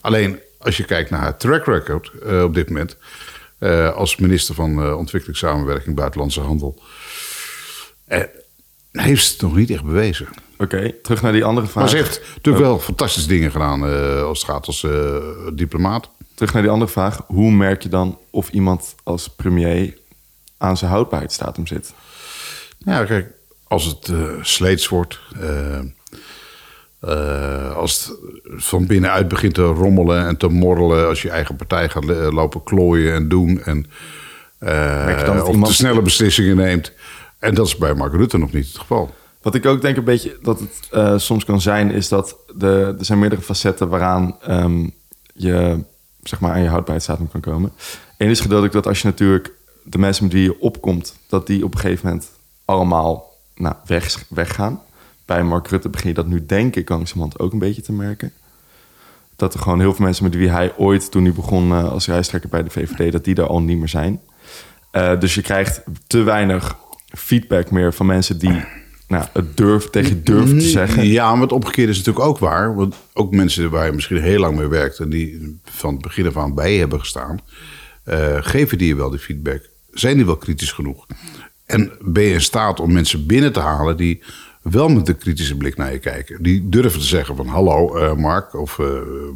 [0.00, 2.12] Alleen als je kijkt naar haar track record
[2.44, 2.96] op dit moment.
[3.94, 6.82] als minister van Ontwikkelingssamenwerking, Buitenlandse Handel.
[8.92, 10.28] heeft ze het nog niet echt bewezen.
[10.64, 10.92] Oké.
[11.02, 11.82] Terug naar die andere vraag.
[11.82, 15.16] Maar ze heeft natuurlijk wel fantastische dingen gedaan eh, als het gaat als eh,
[15.52, 16.10] diplomaat.
[16.34, 17.20] Terug naar die andere vraag.
[17.26, 19.98] Hoe merk je dan of iemand als premier
[20.58, 21.92] aan zijn houdbaarheidsdatum zit?
[22.78, 23.32] Ja, kijk,
[23.68, 25.20] als het eh, sleets wordt,
[27.74, 28.18] als het
[28.62, 33.14] van binnenuit begint te rommelen en te morrelen, als je eigen partij gaat lopen klooien
[33.14, 33.86] en doen en
[34.60, 36.92] of iemand- te snelle beslissingen neemt.
[37.38, 39.14] En dat is bij Mark Rutte nog niet het geval.
[39.44, 42.94] Wat ik ook denk een beetje dat het eh, soms kan zijn, is dat de,
[42.98, 44.88] er zijn meerdere facetten waaraan ehm,
[45.34, 45.84] je
[46.22, 47.72] zeg maar aan je houdbaarheidsdatum kan komen.
[48.18, 49.52] Eén is gedeeltelijk dat als je natuurlijk
[49.82, 52.30] de mensen met wie je opkomt, dat die op een gegeven moment
[52.64, 54.82] allemaal nou, weg, weggaan.
[55.24, 58.32] Bij Mark Rutte begin je dat nu denk ik langzamerhand ook een beetje te merken.
[59.36, 62.06] Dat er gewoon heel veel mensen met wie hij ooit, toen hij begon eh, als
[62.06, 64.20] lijsttrekker bij de VVD, dat die er al niet meer zijn.
[64.90, 66.76] Eh, dus je krijgt te weinig
[67.06, 68.64] feedback meer van mensen die
[69.14, 71.06] nou, het durf, tegen durven te zeggen.
[71.06, 72.74] Ja, maar het omgekeerde is natuurlijk ook waar.
[72.74, 74.98] Want ook mensen waar je misschien heel lang mee werkt...
[74.98, 77.40] en die van het begin af aan bij hebben gestaan...
[78.04, 79.68] eh, geven die je wel die feedback?
[79.92, 81.06] Zijn die wel kritisch genoeg?
[81.66, 83.96] En ben je in staat om mensen binnen te halen...
[83.96, 84.22] die
[84.62, 86.42] wel met een kritische blik naar je kijken?
[86.42, 87.46] Die durven te zeggen van...
[87.46, 88.86] hallo eh, Mark of eh,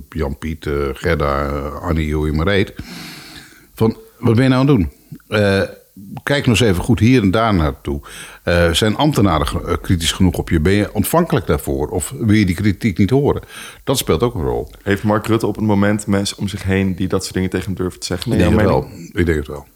[0.08, 2.74] Jan-Piet, eh, Gerda, Annie, hoe je maar heet...
[3.74, 4.92] Van, wat ben je nou aan het doen?
[6.22, 8.00] Kijk nog eens even goed hier en daar naartoe.
[8.42, 10.60] Eh, zijn ambtenaren eh, kritisch genoeg op je?
[10.60, 11.88] Ben je ontvankelijk daarvoor?
[11.88, 13.42] Of wil je die kritiek niet horen?
[13.84, 14.70] Dat speelt ook een rol.
[14.82, 17.66] Heeft Mark Rutte op het moment mensen om zich heen die dat soort dingen tegen
[17.66, 18.32] hem durven te zeggen?
[18.32, 18.90] Ik Nee, denk het jouw wel.
[19.12, 19.66] Ik denk het wel.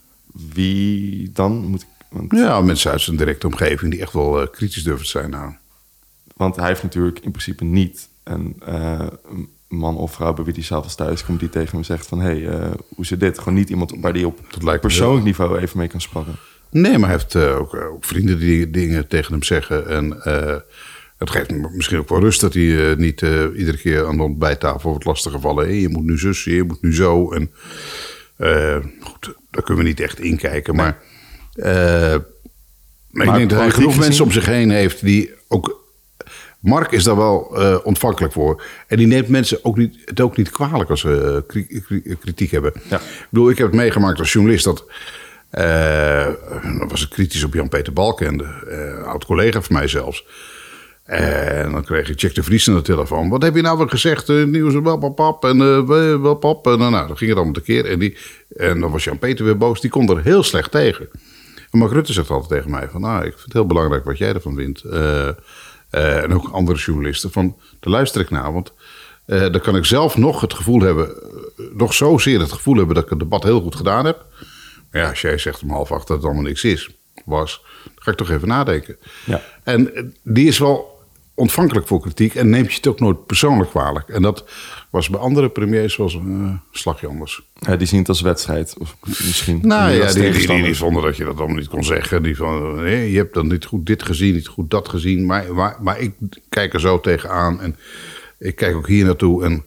[0.53, 1.53] Wie dan?
[1.65, 5.03] Moet ik, want, Ja, mensen uit zijn directe omgeving die echt wel eh, kritisch durven
[5.05, 5.29] te zijn.
[5.29, 5.53] Nou,
[6.35, 9.49] want hij heeft natuurlijk in principe niet een een
[9.83, 12.39] man of vrouw bij wie hij s'avonds thuis komt die tegen hem zegt van hé,
[12.39, 13.39] hey, eh, hoe zit dit?
[13.39, 14.39] Gewoon niet iemand waar hij op
[14.81, 16.35] persoonlijk niveau even mee kan sparren.
[16.69, 19.87] Nee, maar hij heeft eh, ook, eh, ook vrienden die dingen tegen hem zeggen.
[19.87, 20.09] En
[21.17, 23.21] het geeft hem misschien ook wel rust dat hij niet
[23.55, 25.65] iedere keer aan de ontbijttafel wordt lastiggevallen.
[25.65, 27.31] Hey, je moet nu zus, je moet nu zo.
[27.31, 27.51] En
[28.99, 30.75] goed, daar kunnen we niet echt inkijken.
[30.75, 30.97] Maar,
[31.53, 32.21] eh, maar,
[33.11, 35.82] Maar ik denk dat hij genoeg mensen om zich heen heeft die ook.
[36.63, 38.63] Mark is daar wel eh, ontvankelijk voor.
[38.87, 42.71] En die neemt mensen ook niet, het ook niet kwalijk als ze kri- kritiek hebben.
[42.89, 42.97] Ja.
[42.97, 44.85] Ik bedoel, ik heb het meegemaakt als journalist dat.
[45.49, 46.27] eh,
[46.63, 50.25] dan was ik kritisch op Jan-Peter Balkende, eh oud collega van mij zelfs.
[51.03, 53.29] En dan kreeg ik Jack de Vries aan de telefoon.
[53.29, 54.29] Wat heb je nou weer gezegd?
[54.29, 56.65] Uh, nieuws, wel pap, en eh, wel wel pap.
[56.67, 57.85] En, uh, nou, dan ging het allemaal tekeer.
[57.85, 58.17] En, die,
[58.55, 59.81] en dan was Jan-Peter weer boos.
[59.81, 61.09] Die kon er heel slecht tegen.
[61.71, 63.01] En Mark Rutte zegt altijd tegen mij van...
[63.01, 64.83] Nou, ik vind het heel belangrijk wat jij ervan vindt.
[64.83, 65.29] Eh,
[65.93, 67.31] eh, en ook andere journalisten.
[67.31, 68.53] Van, daar luister ik naar.
[68.53, 68.73] Want
[69.25, 71.09] eh, dan kan ik zelf nog het gevoel hebben...
[71.09, 74.25] eh, nog zozeer het gevoel hebben dat ik het debat heel goed gedaan heb.
[74.91, 76.89] Maar ja, als jij zegt om half acht dat het allemaal niks is,
[77.25, 77.61] was...
[77.83, 78.97] dan ga ik toch even nadenken.
[79.25, 79.41] Ja.
[79.63, 84.09] En die is wel ontvankelijk voor kritiek en neemt je het ook nooit persoonlijk kwalijk.
[84.09, 84.45] En dat
[84.93, 87.41] was bij andere premiers was een eh, slagje anders.
[87.59, 88.75] Ja, die zien het als wedstrijd.
[88.79, 89.59] Of misschien.
[89.61, 92.23] Nou ja, die, die, die, zonder dat je dat allemaal niet kon zeggen.
[92.23, 95.25] Die van, nee, je hebt dan niet goed dit gezien, niet goed dat gezien.
[95.25, 96.13] Maar, maar, maar ik
[96.49, 97.75] kijk er zo tegenaan en
[98.39, 99.43] ik kijk ook hier naartoe.
[99.43, 99.65] En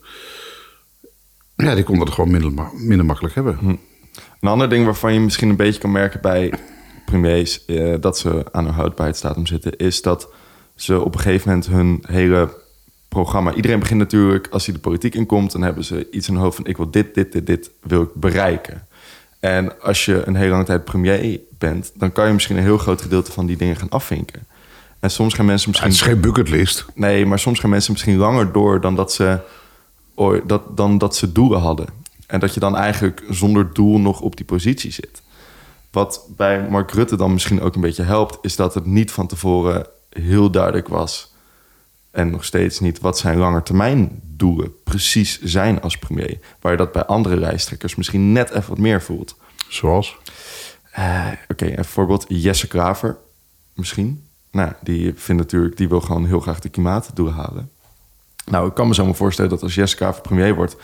[1.56, 3.58] ja, die konden het gewoon minder, minder makkelijk hebben.
[4.40, 6.52] Een ander ding waarvan je misschien een beetje kan merken bij
[7.06, 10.32] premiers eh, dat ze aan hun houdbaarheidsdatum zitten, is dat
[10.74, 12.64] ze op een gegeven moment hun hele
[13.22, 13.54] programma.
[13.54, 16.56] Iedereen begint natuurlijk als hij de politiek inkomt, dan hebben ze iets in hun hoofd
[16.56, 18.86] van ik wil dit, dit, dit, dit wil ik bereiken.
[19.40, 22.78] En als je een hele lange tijd premier bent, dan kan je misschien een heel
[22.78, 24.46] groot gedeelte van die dingen gaan afvinken.
[25.00, 26.06] En soms gaan mensen Het misschien.
[26.06, 26.84] is geen bucketlist.
[26.94, 29.38] Nee, maar soms gaan mensen misschien langer door dan dat ze,
[30.46, 31.86] dat, dan dat ze doelen hadden.
[32.26, 35.22] En dat je dan eigenlijk zonder doel nog op die positie zit.
[35.90, 39.26] Wat bij Mark Rutte dan misschien ook een beetje helpt, is dat het niet van
[39.26, 41.34] tevoren heel duidelijk was,
[42.16, 46.38] en nog steeds niet, wat zijn langetermijndoelen precies zijn als premier.
[46.60, 49.36] Waar je dat bij andere lijsttrekkers misschien net even wat meer voelt.
[49.68, 50.16] Zoals?
[50.92, 52.24] Eh, Oké, een voorbeeld.
[52.28, 53.16] Jesse Klaver,
[53.74, 54.24] misschien.
[54.50, 57.70] Nou, die vindt natuurlijk, die wil gewoon heel graag de klimaatdoelen halen.
[58.44, 60.76] Nou, ik kan me zo maar voorstellen dat als Jesse Klaver premier wordt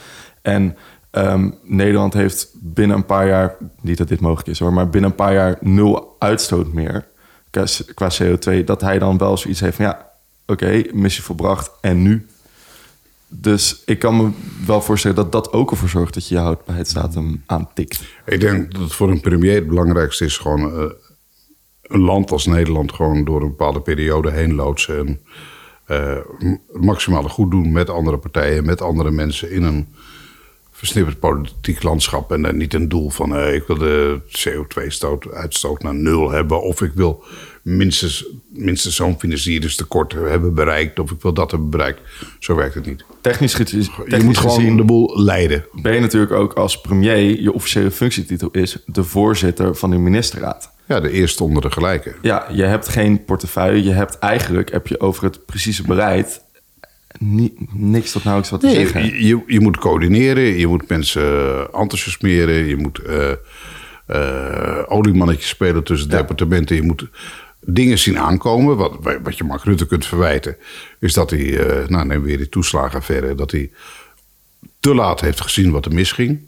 [0.42, 0.77] en
[1.11, 5.11] ehm, Nederland heeft binnen een paar jaar, niet dat dit mogelijk is hoor, maar binnen
[5.11, 7.07] een paar jaar nul uitstoot meer
[7.51, 7.64] qua,
[7.95, 10.12] qua CO2, dat hij dan wel zoiets heeft van ja,
[10.52, 12.26] oké, missie volbracht en nu?
[13.28, 14.30] Dus ik kan me
[14.66, 18.02] wel voorstellen dat dat ook ervoor zorgt dat je je houdbaarheidsdatum aantikt.
[18.26, 20.90] Ik denk dat voor een premier het belangrijkste is gewoon eh,
[21.82, 24.98] een land als Nederland gewoon door een bepaalde periode heen loodsen.
[24.98, 25.20] En
[25.86, 29.88] het maximale goed doen met andere partijen, met andere mensen in een
[30.70, 32.32] versnipperd politiek landschap.
[32.32, 36.62] En dan niet een doel van eh, ik wil de CO2-uitstoot naar nul hebben.
[36.62, 37.24] Of ik wil
[37.62, 40.98] minstens, minstens zo'n financieringstekort hebben bereikt.
[40.98, 42.01] Of ik wil dat hebben bereikt.
[42.38, 43.05] Zo werkt het niet.
[43.20, 45.64] Technisch, gezien- Je technisch moet gewoon gezien de boel leiden.
[45.72, 50.70] ben je natuurlijk ook als premier, je officiële functietitel is de voorzitter van de ministerraad.
[50.87, 52.14] Ja, de eerste onder de gelijke.
[52.22, 53.83] Ja, je hebt geen portefeuille.
[53.83, 56.42] Je hebt eigenlijk, heb je over het precieze beleid
[57.18, 59.05] ni- niks tot nauwelijks wat te Nee, zeggen.
[59.05, 63.31] je, je, je moet coördineren, je moet mensen eh, enthousiasmeren, je moet eh
[64.07, 66.77] eh, oliemannetjes spelen tussen departementen.
[66.77, 67.09] Je moet
[67.64, 68.77] dingen zien aankomen.
[68.77, 70.57] Wat, wat je Mark Rutte kunt verwijten,
[71.01, 73.70] is dat hij, eh, nou neem weer die toeslagenaffaire, dat hij
[74.81, 76.40] te laat heeft gezien wat er misging.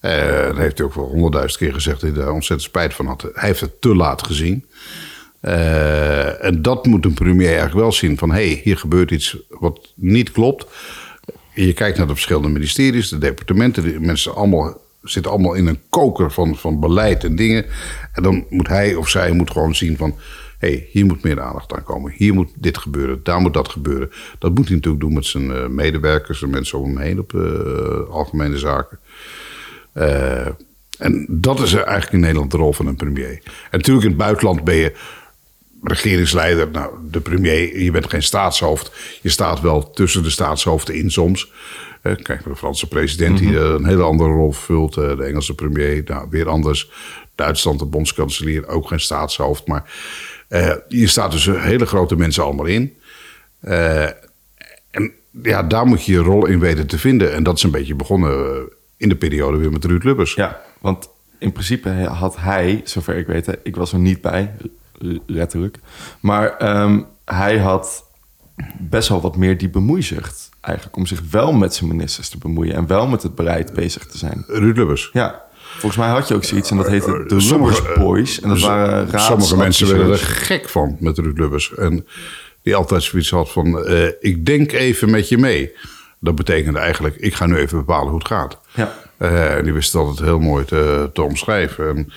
[0.00, 3.22] Dat heeft hij ook wel honderdduizend keer gezegd dat hij daar ontzettend spijt van had.
[3.22, 4.64] Hij heeft het te laat gezien.
[5.46, 8.30] Eh, en dat moet een premier eigenlijk wel zien van...
[8.30, 10.66] hé, hey, hier gebeurt iets wat niet klopt.
[11.54, 13.82] Je kijkt naar de verschillende ministeries, de departementen.
[13.82, 17.64] De mensen allemaal, zitten allemaal in een koker van, van beleid en dingen.
[18.12, 20.14] En dan moet hij of zij moet gewoon zien van...
[20.58, 22.12] hé, hey, hier moet meer aandacht aan komen.
[22.16, 24.10] Hier moet dit gebeuren, daar moet dat gebeuren.
[24.38, 26.42] Dat moet hij natuurlijk doen met zijn eh, medewerkers...
[26.42, 28.98] en mensen om hem heen op eh, algemene zaken.
[29.92, 30.46] Eh,
[30.98, 33.40] en dat is eigenlijk in Nederland de rol van een premier.
[33.70, 34.92] En natuurlijk in het buitenland ben je
[35.82, 39.18] regeringsleider, nou, de premier, je bent geen staatshoofd.
[39.22, 41.52] Je staat wel tussen de staatshoofden in soms.
[42.06, 44.96] Eh, kijk naar de Franse president, die eh, een hele andere rol vervult.
[44.96, 46.90] eh, de Engelse premier, nou, weer anders.
[47.34, 49.66] Duitsland, de bondskanselier, ook geen staatshoofd.
[49.66, 49.90] Maar
[50.48, 52.96] eh, je staat tussen hele grote mensen allemaal in.
[53.60, 54.04] Eh,
[54.90, 57.32] en ja, daar moet je je rol in weten te vinden.
[57.34, 58.62] En dat is een beetje begonnen eh,
[58.96, 60.34] in de periode weer met Ruud Lubbers.
[60.34, 64.54] Ja, want in principe had hij, zover ik weet, ik was er niet bij,
[65.26, 65.78] letterlijk.
[66.20, 68.04] Maar ehm, hij had
[68.78, 70.50] best wel wat meer die bemoeizucht.
[70.60, 74.06] Eigenlijk om zich wel met zijn ministers te bemoeien en wel met het beleid bezig
[74.06, 74.44] te zijn.
[74.46, 75.10] Ruud Lubbers.
[75.12, 75.45] Ja,
[75.78, 78.40] volgens mij had je ook zoiets en dat heette de Lubbers Boys.
[78.40, 81.74] En dat waren raads Sommige mensen werden er gek van met Ruud Lubbers.
[81.74, 82.06] En
[82.62, 83.84] die altijd zoiets had van...
[83.84, 85.72] eh, ik denk even met je mee.
[86.20, 88.58] Dat betekende eigenlijk, ik ga nu even bepalen hoe het gaat.
[88.74, 88.94] Ja.
[89.16, 91.88] Eh, en die wist het altijd heel mooi te, te omschrijven.
[91.88, 92.12] En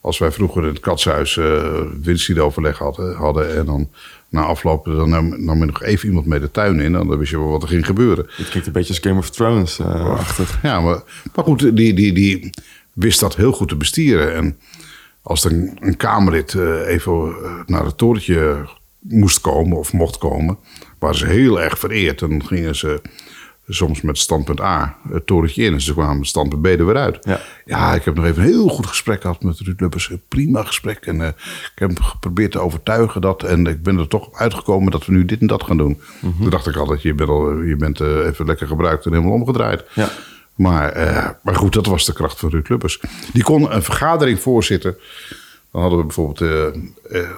[0.00, 1.62] als wij vroeger in het katshuis uh,
[2.02, 3.56] winstiedoverleg hadden, hadden...
[3.56, 3.88] en dan
[4.28, 6.94] na afloop dan nam, nam je nog even iemand mee de tuin in...
[6.94, 8.26] en dan wist je wel wat er ging gebeuren.
[8.36, 10.58] Het klinkt een beetje als Game of Thrones eh, achtig.
[10.62, 11.02] Ja, maar,
[11.34, 12.50] maar goed, die, die, die
[12.92, 14.34] wist dat heel goed te bestieren.
[14.34, 14.58] En
[15.22, 18.68] als er een, een Kamerlid eh, even eh, naar het torentje
[19.00, 20.58] moest komen of mocht komen,
[20.98, 22.22] waren ze heel erg vereerd.
[22.22, 23.00] En dan gingen ze
[23.68, 26.96] soms met standpunt A het torentje in en ze kwamen met standpunt B er weer
[26.96, 27.18] uit.
[27.20, 27.40] Ja.
[27.64, 30.10] ja, ik heb nog even een heel goed gesprek gehad met Ruud Lubbers.
[30.10, 31.06] Een prima gesprek.
[31.06, 33.42] En eh, ik heb hem geprobeerd te overtuigen dat.
[33.42, 36.00] En ik ben er toch uitgekomen dat we nu dit en dat gaan doen.
[36.20, 39.84] Toen dacht ik altijd, je bent, al, je bent even lekker gebruikt en helemaal omgedraaid.
[39.94, 40.08] Ja.
[40.54, 43.00] Maar, eh, maar goed, dat was de kracht van Ruud Lubbers.
[43.32, 44.96] Die kon een vergadering voorzitten.
[45.72, 46.66] Dan hadden we bijvoorbeeld eh,
[47.20, 47.30] eh,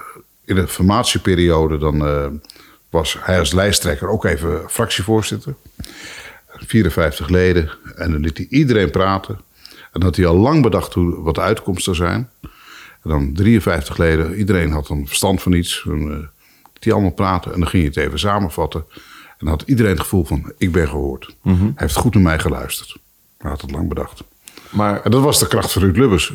[0.45, 1.77] in de formatieperiode...
[1.77, 2.41] dan
[2.89, 5.55] was hij als lijsttrekker ook even fractievoorzitter.
[6.47, 7.71] 54 leden.
[7.95, 9.35] En dan liet hij iedereen praten.
[9.65, 12.29] En dan had hij al lang bedacht hoe, wat de uitkomsten zijn.
[13.03, 14.35] En dan 53 leden.
[14.35, 15.85] Iedereen had een verstand van iets.
[15.85, 16.17] En, eh,
[16.73, 17.53] liet hij allemaal praten.
[17.53, 18.85] En dan ging je het even samenvatten.
[19.27, 21.35] En dan had iedereen het gevoel van, ik ben gehoord.
[21.43, 22.97] Hij heeft goed naar mij geluisterd.
[23.37, 24.23] Hij had het lang bedacht.
[24.69, 26.33] Maar En dat was de kracht van Ruud Lubbers.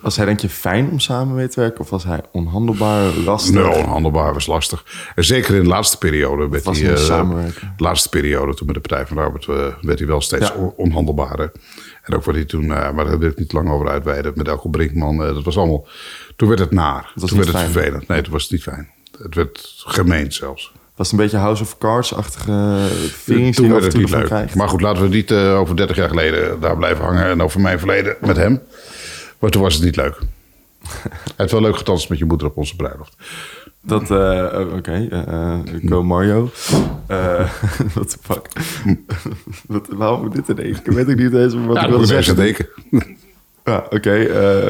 [0.00, 1.80] was hij denk je fijn om samen mee te werken?
[1.80, 3.54] Of was hij onhandelbaar, lastig?
[3.54, 4.84] Nou, onhandelbaar was lastig.
[5.14, 6.94] En zeker in de laatste periode werd Was hij...
[6.94, 9.44] de laatste periode, toen met de Partij van de Arbeid...
[9.48, 10.54] eh, werd hij wel steeds Ja.
[10.54, 11.52] on- onhandelbaarder.
[12.02, 12.62] En ook wat hij toen...
[12.62, 14.32] eh, maar daar wil ik niet lang over uitweiden.
[14.34, 15.16] Met Elko Brinkman.
[15.18, 15.86] dat was allemaal...
[16.36, 17.12] Toen werd het naar.
[17.14, 18.08] toen werd het vervelend.
[18.08, 18.90] Nee, toen was het niet fijn.
[19.22, 20.72] Het werd gemeen zelfs.
[20.96, 24.24] Was een beetje House of Cards-achtige feelings die toe niet leuk.
[24.24, 24.54] krijgt?
[24.54, 27.24] Maar goed, laten we niet eh, over 30 jaar geleden daar blijven hangen.
[27.24, 28.60] En over mijn verleden met hem.
[29.38, 30.18] Maar toen was het niet leuk.
[31.02, 33.16] Hij heeft wel leuk gedanst met je moeder op onze bruiloft.
[33.82, 36.50] Dat, eh, oh, oké, eh, Go Mario.
[37.06, 37.50] Eh
[37.94, 38.46] what the fuck?
[39.66, 40.78] wat, waarom moet dit ineens?
[40.78, 42.36] Ik weet ook niet eens wat Ja, ik dat wilde zeggen.
[42.36, 42.66] deken.
[43.64, 44.10] Ja, oké.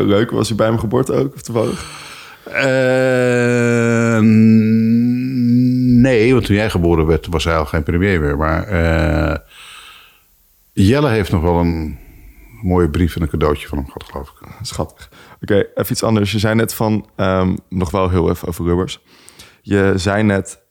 [0.01, 0.31] leuk.
[0.31, 1.35] Was hij bij mijn geboorte ook?
[1.35, 1.85] Of toevallig?
[6.05, 8.37] Nee, want toen jij geboren werd was hij al geen premier meer.
[8.37, 9.39] Maar eh,
[10.73, 11.99] Jelle heeft nog wel een
[12.63, 14.49] mooie brief en een cadeautje van hem gehad, geloof ik.
[14.63, 15.11] Schattig.
[15.43, 16.33] Oké, even iets anders.
[16.33, 19.01] Je zei net van, ehm, nog wel heel even over Rubbers.
[19.63, 20.63] Je zei net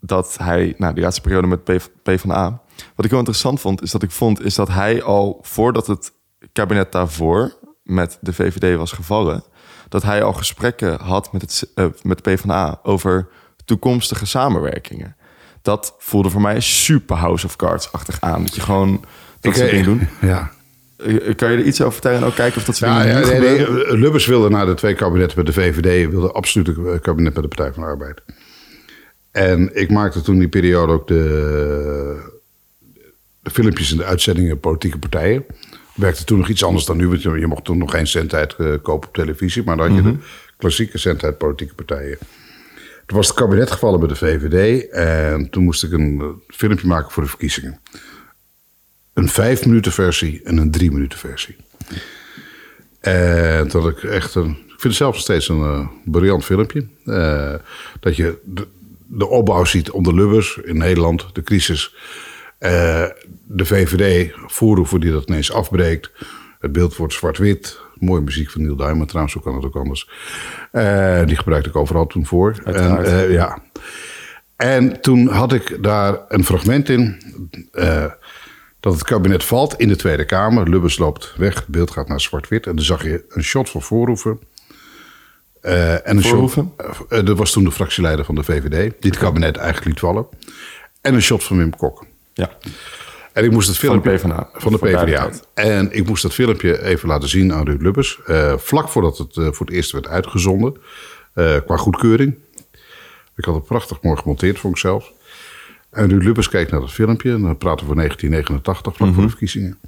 [0.00, 2.62] dat hij, nou, die laatste periode met P, PvdA...
[2.94, 4.44] Wat ik heel interessant vond, is dat ik vond...
[4.44, 6.12] is dat hij al, voordat het
[6.52, 9.44] kabinet daarvoor met de VVD was gevallen...
[9.88, 13.28] dat hij al gesprekken had met, het, eh, met de PvdA over
[13.64, 15.16] toekomstige samenwerkingen.
[15.62, 18.42] Dat voelde voor mij super House of Cards-achtig aan.
[18.42, 19.04] Dat je gewoon
[19.40, 20.08] dat soort dingen doen.
[20.20, 20.50] Ja.
[20.96, 23.96] Eh, Kan je er iets over vertellen en ook kijken of dat Ja, ja, nee,
[23.98, 26.10] Lubbers wilde na de twee kabinetten met de VVD...
[26.10, 28.22] wilde absoluut een kabinet met de Partij van de Arbeid.
[29.30, 32.30] En ik maakte toen die periode ook de,
[33.40, 35.44] de filmpjes en de uitzendingen politieke partijen.
[35.94, 37.08] Werkte toen nog iets anders dan nu.
[37.08, 39.62] Want je mocht toen nog geen zendtijd eh, kopen op televisie.
[39.64, 40.16] Maar dan had je de
[40.56, 42.18] klassieke zendtijd politieke partijen.
[43.12, 44.88] Toen was het kabinet gevallen met de VVD.
[44.90, 47.80] En toen moest ik een eh, filmpje maken voor de verkiezingen.
[49.12, 51.56] Een vijf minuten versie en een drie minuten versie.
[53.00, 54.50] En dat ik echt een.
[54.50, 56.86] Ik vind het zelf nog steeds een eh, briljant filmpje.
[57.04, 57.54] Eh,
[58.00, 58.68] dat je de,
[59.06, 61.94] de opbouw ziet onder Lubbers in Nederland, de crisis.
[63.46, 66.10] De VVD, voorhoeven die dat ineens afbreekt.
[66.58, 67.80] Het beeld wordt zwart-wit.
[68.02, 70.10] Mooie muziek van Neil Diamond trouwens, zo kan het ook anders.
[70.70, 72.60] Eh, die gebruikte ik overal toen voor.
[72.64, 73.58] En, eh, ja.
[74.56, 77.22] en toen had ik daar een fragment in.
[77.72, 78.04] eh,
[78.80, 80.68] dat het kabinet valt in de Tweede Kamer.
[80.68, 82.66] Lubbers loopt weg, het beeld gaat naar zwart-wit.
[82.66, 84.40] En dan zag je een shot van Voorhoeven.
[85.60, 86.72] En een Voorhoeven?
[86.94, 88.70] Shot, dat was toen de fractieleider van de VVD.
[89.00, 90.26] Die het kabinet eigenlijk liet vallen.
[91.00, 92.06] En een shot van Wim Kok.
[92.34, 92.50] Ja.
[93.32, 94.28] En ik moest het Van de filmpje...
[94.28, 94.48] PvdA.
[94.52, 95.30] Van de PvdA.
[95.54, 98.20] En ik moest dat filmpje even laten zien aan Ruud Lubbers.
[98.26, 100.76] eh, vlak voordat het eh, voor het eerst werd uitgezonden.
[101.34, 102.38] eh, qua goedkeuring.
[103.36, 105.12] Ik had het prachtig mooi gemonteerd voor zelf.
[105.90, 107.32] En Ruud Lubbers keek naar dat filmpje.
[107.32, 109.78] En dan praten we voor 1989, vlak voor de verkiezingen.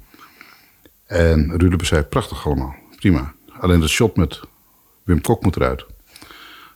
[1.05, 2.75] En Ruud Lubbers zei, prachtig allemaal.
[2.95, 3.33] Prima.
[3.59, 4.39] Alleen dat shot met
[5.03, 5.85] Wim Kok moet eruit.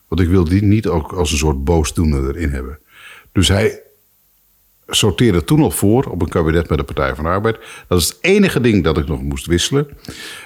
[0.07, 2.79] Want ik wil die niet ook als een soort boosdoener erin hebben.
[3.31, 3.81] Dus hij
[4.89, 7.57] sorteerde toen al voor op een kabinet met de Partij van de Arbeid.
[7.87, 9.87] Dat is het enige ding dat ik nog moest wisselen.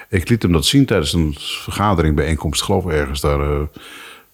[0.09, 3.61] Ik liet hem dat zien tijdens een vergadering, bijeenkomst, geloof ik ergens daar eh,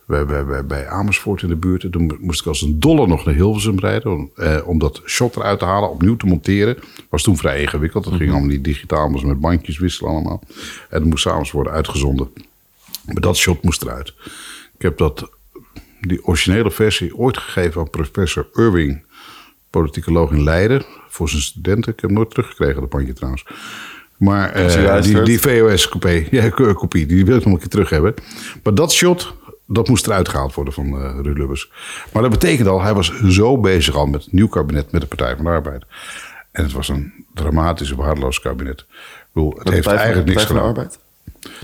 [0.05, 1.83] bij, bij, bij, bij Amersfoort in de buurt.
[1.83, 5.01] En toen moest ik als een dolle nog naar Hilversum rijden om, eh, om dat
[5.05, 6.77] shot eruit te halen, opnieuw te monteren.
[7.09, 8.03] Was toen vrij ingewikkeld.
[8.03, 10.41] Dat ging allemaal niet digitaal, maar met bandjes wisselen allemaal.
[10.89, 12.29] En dat moest s'avonds worden uitgezonden.
[13.05, 14.13] Maar dat shot moest eruit.
[14.75, 15.29] Ik heb dat,
[16.01, 19.03] die originele versie ooit gegeven aan professor Irving,
[19.69, 21.91] politicoloog in Leiden, voor zijn studenten.
[21.93, 23.45] Ik heb hem nooit teruggekregen, dat bandje trouwens.
[24.17, 27.89] Maar eh, die, die VOS-kopie, ja, ko- kopie, die wil ik nog een keer terug
[27.89, 28.13] hebben.
[28.63, 29.33] Maar dat shot,
[29.67, 31.71] dat moest eruit gehaald worden van eh Ruud Lubbers.
[32.13, 35.07] Maar dat betekent al, hij was zo bezig al met het nieuw kabinet met de
[35.07, 35.83] Partij van de Arbeid.
[36.51, 38.79] En het was een dramatisch, waardeloos kabinet.
[38.79, 38.85] Ik
[39.33, 40.83] bedoel, het heeft eigenlijk niks Partij van de gedaan.
[40.85, 40.99] Arbeid?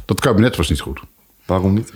[0.05, 0.99] Dat kabinet was niet goed.
[1.45, 1.93] Waarom niet?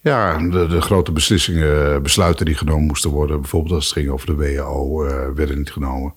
[0.00, 4.26] Ja, de, de grote beslissingen, besluiten die genomen moesten worden, bijvoorbeeld als het ging over
[4.26, 6.14] de WHO, eh, werden niet genomen.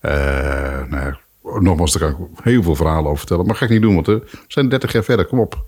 [0.00, 0.12] Eh,
[0.88, 1.18] nou ja,
[1.60, 4.06] nogmaals, daar kan ik heel veel verhalen over vertellen, maar ga ik niet doen, want
[4.06, 5.64] we zijn 30 jaar verder, kom op.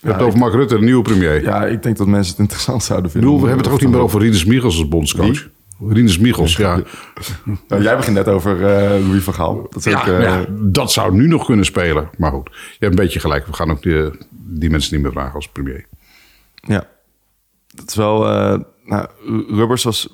[0.00, 1.42] Je hebt het over Mark Rutte, de nieuwe premier.
[1.42, 3.30] Ja, ik denk dat mensen het interessant zouden vinden.
[3.30, 5.48] bedoel, we hebben het ook niet meer over Rinus Michels als bondscoach?
[5.88, 6.82] Rinus Michels, ja.
[7.68, 9.66] Nou, jij begint net over eh, Louis van Gaal.
[9.70, 12.10] Dat Ja, ja, dat zou nu nog kunnen spelen.
[12.16, 13.46] Maar goed, je hebt een beetje gelijk.
[13.46, 15.86] We gaan ook die, die mensen niet meer vragen als premier.
[16.68, 16.86] Ja,
[17.74, 18.28] dat is wel.
[18.28, 19.06] eh nou,
[19.48, 20.08] Rubbers was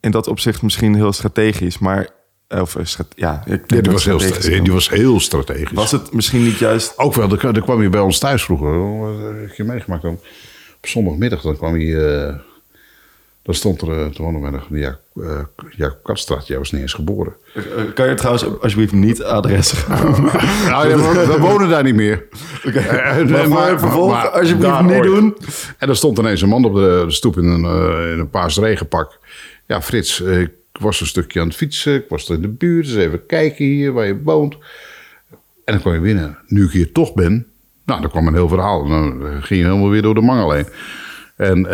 [0.00, 2.08] in dat opzicht misschien heel strategisch, maar.
[2.48, 2.84] eh, Of, eh,
[3.14, 5.72] ja, ik denk Ja, die, dat was heel, die was heel strategisch.
[5.72, 6.98] Was het misschien niet juist.
[6.98, 8.98] Ook wel, er, kwam hij bij ons thuis vroeger.
[8.98, 10.12] Wat heb je meegemaakt dan?
[10.76, 12.26] Op zondagmiddag, dan kwam hij...
[12.26, 12.34] eh,
[13.42, 15.38] dan stond er, eh, toen woonde de Jak, eh,
[15.76, 16.46] Jacob Katstraat.
[16.46, 17.34] Jij was niet eens geboren.
[17.54, 17.62] eh,
[17.94, 20.22] Kan je trouwens alsjeblieft niet adressen gaan?
[20.68, 22.24] Nou, ja, we, wonen daar niet meer.
[22.64, 25.02] Eh, maar voor het vervolg, alsjeblieft niet ooit.
[25.02, 25.36] doen.
[25.78, 27.64] En er stond ineens een man op de, de stoep in een,
[28.12, 29.18] in een paars regenpak.
[29.66, 31.94] Ja, Frits, ik was een stukje aan het fietsen.
[31.94, 32.86] Ik was er in de buurt.
[32.86, 34.54] Dus even kijken hier waar je woont.
[35.64, 36.38] En dan kwam je binnen.
[36.46, 37.46] Nu ik hier toch ben,
[37.84, 38.84] nou, dan kwam een heel verhaal.
[38.84, 40.66] En dan ging je helemaal weer door de mangel heen.
[41.36, 41.66] En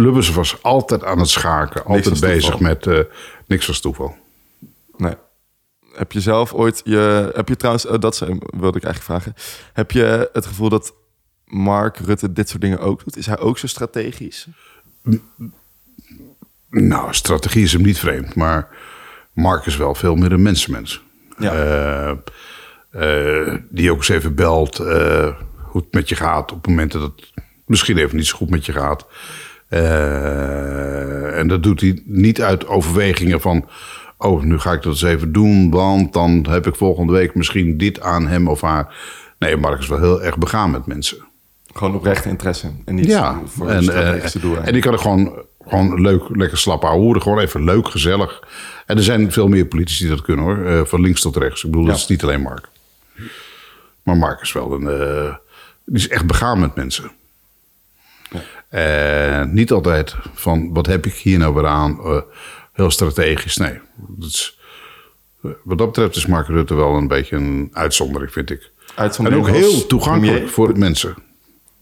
[0.00, 1.84] Lubbers was altijd aan het schaken.
[1.84, 2.98] Altijd bezig met eh,
[3.46, 4.16] niks was toeval.
[4.96, 5.14] Nee.
[5.94, 7.30] Heb je zelf ooit je.
[7.34, 7.86] Heb je trouwens.
[7.86, 9.34] oh, dat zijn- wilde ik eigenlijk vragen.
[9.72, 10.94] Heb je het gevoel dat
[11.44, 13.16] Mark Rutte dit soort dingen ook doet?
[13.16, 14.46] Is hij ook zo strategisch?
[16.70, 18.68] Nou, strategie is hem niet vreemd, maar
[19.32, 21.02] Mark is wel veel meer een mensenmens.
[21.38, 21.52] Ja.
[21.52, 22.10] Eh,
[22.90, 27.12] eh, die ook eens even belt eh, hoe het met je gaat op momenten dat
[27.16, 27.32] het
[27.66, 29.06] misschien even niet zo goed met je gaat.
[29.68, 33.68] Eh, en dat doet hij niet uit overwegingen van,
[34.18, 37.76] oh, nu ga ik dat eens even doen, want dan heb ik volgende week misschien
[37.76, 38.94] dit aan hem of haar.
[39.38, 41.18] Nee, Mark is wel heel erg begaan met mensen.
[41.74, 42.70] Gewoon oprechte interesse.
[42.84, 44.56] En niet Ja, voor en, eh, strategische doel.
[44.56, 47.22] en ik kan er gewoon, gewoon leuk, lekker slap houden.
[47.22, 48.42] Gewoon even leuk, gezellig.
[48.86, 50.64] En er zijn veel meer politici die dat kunnen hoor.
[50.66, 51.64] Eh, van links tot rechts.
[51.64, 51.90] Ik bedoel, Ja.
[51.92, 52.68] dat is niet alleen Mark.
[54.02, 54.84] Maar Mark is wel een...
[55.84, 57.10] die is echt begaan met mensen.
[58.68, 61.98] En niet altijd van, wat heb ik hier nou weer aan?
[62.04, 62.20] Eh,
[62.72, 63.80] heel strategisch, nee.
[63.96, 64.58] Dat is,
[65.42, 68.70] eh, wat dat betreft is Mark Rutte wel een beetje een uitzondering, vind ik.
[68.96, 70.52] En ook heel toegankelijk premier?
[70.52, 71.14] voor mensen.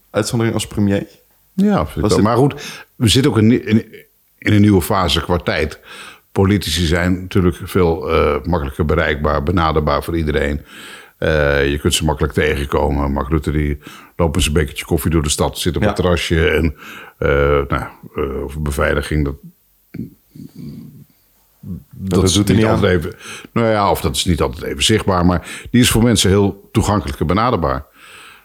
[0.09, 1.07] Uitzondering als premier.
[1.53, 3.95] Ja, vind ik maar goed, we zitten ook in, in,
[4.37, 5.79] in een nieuwe fase qua tijd.
[6.31, 7.95] Politici zijn natuurlijk veel
[8.43, 10.61] makkelijker bereikbaar, benaderbaar voor iedereen.
[11.17, 13.11] Eh, je kunt ze makkelijk tegenkomen.
[13.11, 13.77] Mark Rutte die
[14.15, 15.87] loopt met zijn bekertje koffie door de stad, zit op Ja.
[15.89, 16.47] een terrasje.
[16.49, 16.75] En
[17.67, 17.83] nou,
[18.15, 19.35] eh, over beveiliging, dat,
[21.91, 23.13] dat, is doet niet altijd even.
[23.51, 26.69] Nou ja, of dat is niet altijd even zichtbaar, maar die is voor mensen heel
[26.71, 27.85] toegankelijk en benaderbaar.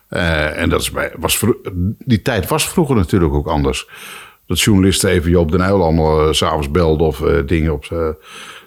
[0.08, 1.44] Eh, en dat is bij, was
[1.98, 3.88] die tijd was vroeger natuurlijk ook anders.
[4.46, 7.84] Dat journalisten even Joop den Uyl allemaal s s'avonds belden of eh, dingen op.
[7.84, 8.08] eh,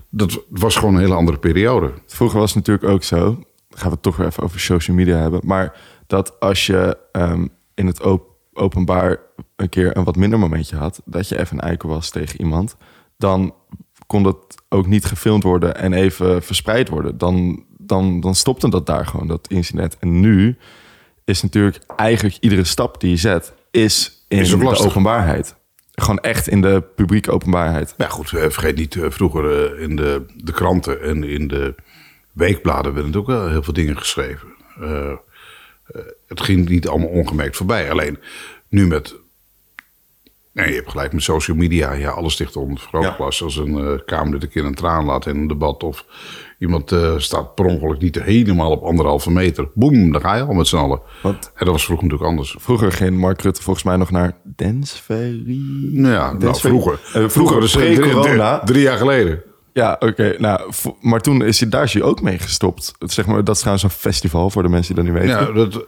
[0.10, 1.92] dat was gewoon een hele andere periode.
[2.08, 3.44] Vroeger was het natuurlijk ook zo,
[3.76, 7.48] gaan we het toch weer even over social media hebben, maar dat als je ehm,
[7.74, 9.20] in het op- openbaar
[9.56, 12.76] een keer een wat minder momentje had, dat je even een eikel was tegen iemand,
[13.18, 13.54] dan
[14.08, 14.38] kon dat
[14.70, 17.18] ook niet gefilmd worden en even verspreid worden.
[17.18, 19.98] Dan, dan, dan stopte dat daar gewoon, dat incident.
[20.00, 20.58] En nu
[21.26, 25.56] is natuurlijk eigenlijk iedere stap die je zet, is in Is de openbaarheid.
[25.92, 27.94] Gewoon echt in de publieke openbaarheid.
[27.98, 31.48] Maar ja, goed, eh, vergeet niet, eh, vroeger eh, in de, de kranten en in
[31.48, 31.76] de
[32.36, 34.48] weekbladen werden ook wel heel veel dingen geschreven.
[34.80, 35.18] Eh, eh,
[36.28, 37.92] het ging niet allemaal ongemerkt voorbij.
[37.92, 38.20] Alleen
[38.70, 39.16] nu met.
[40.54, 41.94] Nee, je hebt gelijk met social media.
[41.94, 43.44] Ja, alles sticht onder het vergrootglas.
[43.44, 45.84] Als een eh Kamerlid een keer een traan laat in een debat.
[45.84, 46.06] Of
[46.60, 49.70] iemand staat per ongeluk niet helemaal op anderhalve meter.
[49.74, 51.02] Boem, dan ga je al met z'n allen.
[51.24, 52.56] En dat was vroeger natuurlijk anders.
[52.60, 55.90] Vroeger ging Mark Rutte volgens mij nog naar Densferry.
[55.92, 56.80] Nou ja, nou, Densferry.
[56.80, 57.00] vroeger.
[57.14, 58.56] Eh, vroeger, dus, drie, pre-corona.
[58.56, 59.44] drie, drie jaar geleden.
[59.76, 60.36] Ja, oké.
[60.38, 60.72] nou,
[61.02, 62.92] maar toen is hij daar is hij ook mee gestopt.
[63.00, 65.46] Zeg maar, dat is trouwens een festival voor de mensen die dat niet weten.
[65.46, 65.86] Ja, dat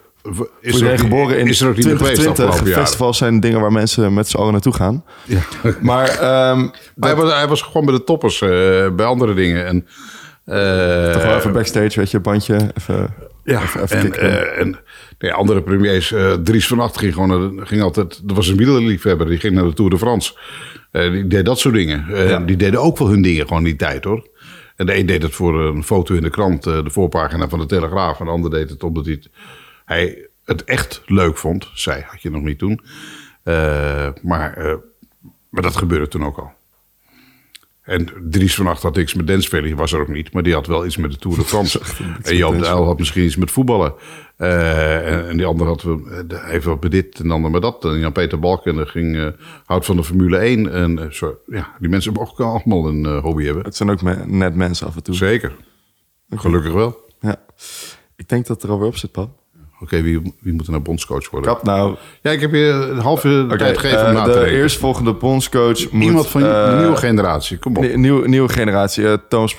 [0.61, 2.45] is Voor er geboren in is er ook niet meer geweest de 2020.
[2.45, 2.85] afgelopen jaren.
[2.85, 5.03] Festivals zijn dingen waar mensen met z'n allen naartoe gaan.
[5.23, 5.39] Ja.
[5.81, 6.67] Maar ehm
[6.99, 8.49] hij, was, hij was gewoon bij de toppers, eh,
[8.95, 9.65] bij andere dingen.
[9.65, 9.87] En,
[10.45, 12.71] eh, toch wel even backstage, weet je, bandje.
[12.77, 13.13] Even,
[13.51, 14.79] ja, even, even en, eh, en
[15.19, 19.27] nee, andere premiers, eh, Dries van Acht ging gewoon ging altijd, dat was een wielerliefhebber,
[19.27, 20.37] die ging naar de Tour de France.
[20.91, 22.05] Eh, die deed dat soort dingen.
[22.07, 22.39] Ja.
[22.39, 24.27] Die deden ook wel hun dingen gewoon die tijd hoor.
[24.75, 27.65] En de een deed het voor een foto in de krant, de voorpagina van de
[27.65, 28.19] Telegraaf.
[28.19, 29.29] En de ander deed het omdat hij het,
[29.85, 31.69] hij het echt leuk vond.
[31.73, 32.81] Zij had je nog niet toen.
[34.21, 34.79] Maar,
[35.49, 36.51] maar dat gebeurde toen ook al.
[37.87, 40.33] En Dries van Acht had niks met die was er ook niet.
[40.33, 41.81] Maar die had wel iets met de Tour de France.
[42.23, 43.93] en Joop de Uyl had misschien iets met voetballen.
[44.37, 45.85] Eh, en, en die ander had
[46.47, 47.85] even wat met dit en de ander met dat.
[47.85, 49.27] En Jan-Peter Balken ging, eh
[49.65, 50.71] houdt van de Formule 1.
[50.71, 53.63] En eh, zo, ja, die mensen mogen ook allemaal een hobby hebben.
[53.63, 55.15] Het zijn ook me- net mensen af en toe.
[55.15, 55.55] Zeker.
[56.29, 57.05] Gelukkig wel.
[57.19, 57.35] Ja.
[58.15, 59.29] Ik denk dat het er alweer op zit, pap.
[59.81, 61.51] Oké, wie, wie moet er nou bondscoach worden?
[61.53, 61.95] Kap nou.
[62.21, 64.35] Ja, ik heb je een half uur Oké, tijd gegeven eh, om na te de
[64.35, 64.53] denken.
[64.53, 66.03] eerstvolgende bondscoach moet...
[66.03, 67.83] Iemand van eh, de nieuwe generatie, kom op.
[67.83, 69.55] nie- nieuwe, nieuwe generatie, eh, Thomas.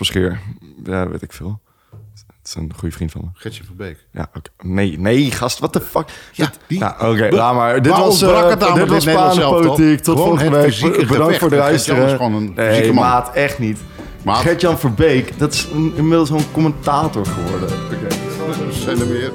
[0.84, 1.60] Ja, weet ik veel.
[2.26, 3.28] Het is een goede vriend van me.
[3.34, 4.06] Gertje van Beek.
[4.12, 4.50] Ja, oké.
[4.62, 6.04] Nee, nee, gast, what the fuck?
[6.32, 7.82] Ja, Dit- die- Nou, oké, laat maar.
[7.82, 9.14] Dit was, eh, aan dit was dit?
[9.50, 10.00] Politiek.
[10.00, 10.80] Tot volgende week.
[10.80, 11.38] Bedankt gevecht.
[11.38, 12.08] voor de luisteren.
[12.08, 13.78] gewoon een Nee, maat, echt niet.
[14.24, 17.68] Gert-Jan Verbeek, dat is een- inmiddels zo'n commentator geworden.
[17.68, 18.14] Oké.
[18.84, 19.32] Zijn er meer?